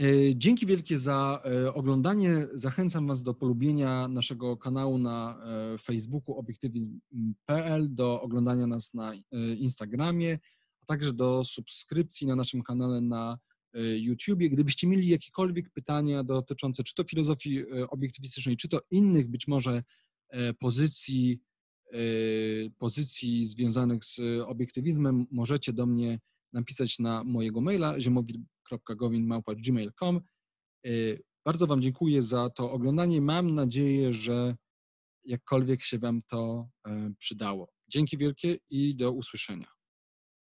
E, 0.00 0.34
dzięki 0.34 0.66
wielkie 0.66 0.98
za 0.98 1.42
e, 1.44 1.74
oglądanie. 1.74 2.46
Zachęcam 2.52 3.06
Was 3.06 3.22
do 3.22 3.34
polubienia 3.34 4.08
naszego 4.08 4.56
kanału 4.56 4.98
na 4.98 5.42
e, 5.74 5.78
Facebooku 5.78 6.38
obiektywizm.pl, 6.38 7.94
do 7.94 8.22
oglądania 8.22 8.66
nas 8.66 8.94
na 8.94 9.12
Instagramie, 9.58 10.38
a 10.82 10.84
także 10.86 11.12
do 11.12 11.44
subskrypcji 11.44 12.26
na 12.26 12.36
naszym 12.36 12.62
kanale 12.62 13.00
na 13.00 13.38
YouTubie. 13.74 14.50
Gdybyście 14.50 14.86
mieli 14.86 15.08
jakiekolwiek 15.08 15.70
pytania 15.70 16.24
dotyczące 16.24 16.84
czy 16.84 16.94
to 16.94 17.04
filozofii 17.04 17.64
obiektywistycznej, 17.88 18.56
czy 18.56 18.68
to 18.68 18.80
innych 18.90 19.28
być 19.28 19.48
może 19.48 19.82
pozycji, 20.58 21.40
pozycji 22.78 23.46
związanych 23.46 24.04
z 24.04 24.20
obiektywizmem, 24.46 25.26
możecie 25.30 25.72
do 25.72 25.86
mnie 25.86 26.20
napisać 26.52 26.98
na 26.98 27.24
mojego 27.24 27.60
maila 27.60 28.00
ziemowit.gowin.gmail.com. 28.00 30.20
Bardzo 31.44 31.66
Wam 31.66 31.82
dziękuję 31.82 32.22
za 32.22 32.50
to 32.50 32.72
oglądanie. 32.72 33.20
Mam 33.20 33.54
nadzieję, 33.54 34.12
że 34.12 34.56
jakkolwiek 35.24 35.82
się 35.82 35.98
Wam 35.98 36.22
to 36.22 36.68
e, 36.86 37.12
przydało. 37.18 37.72
Dzięki 37.88 38.18
wielkie 38.18 38.56
i 38.70 38.96
do 38.96 39.12
usłyszenia. 39.12 39.79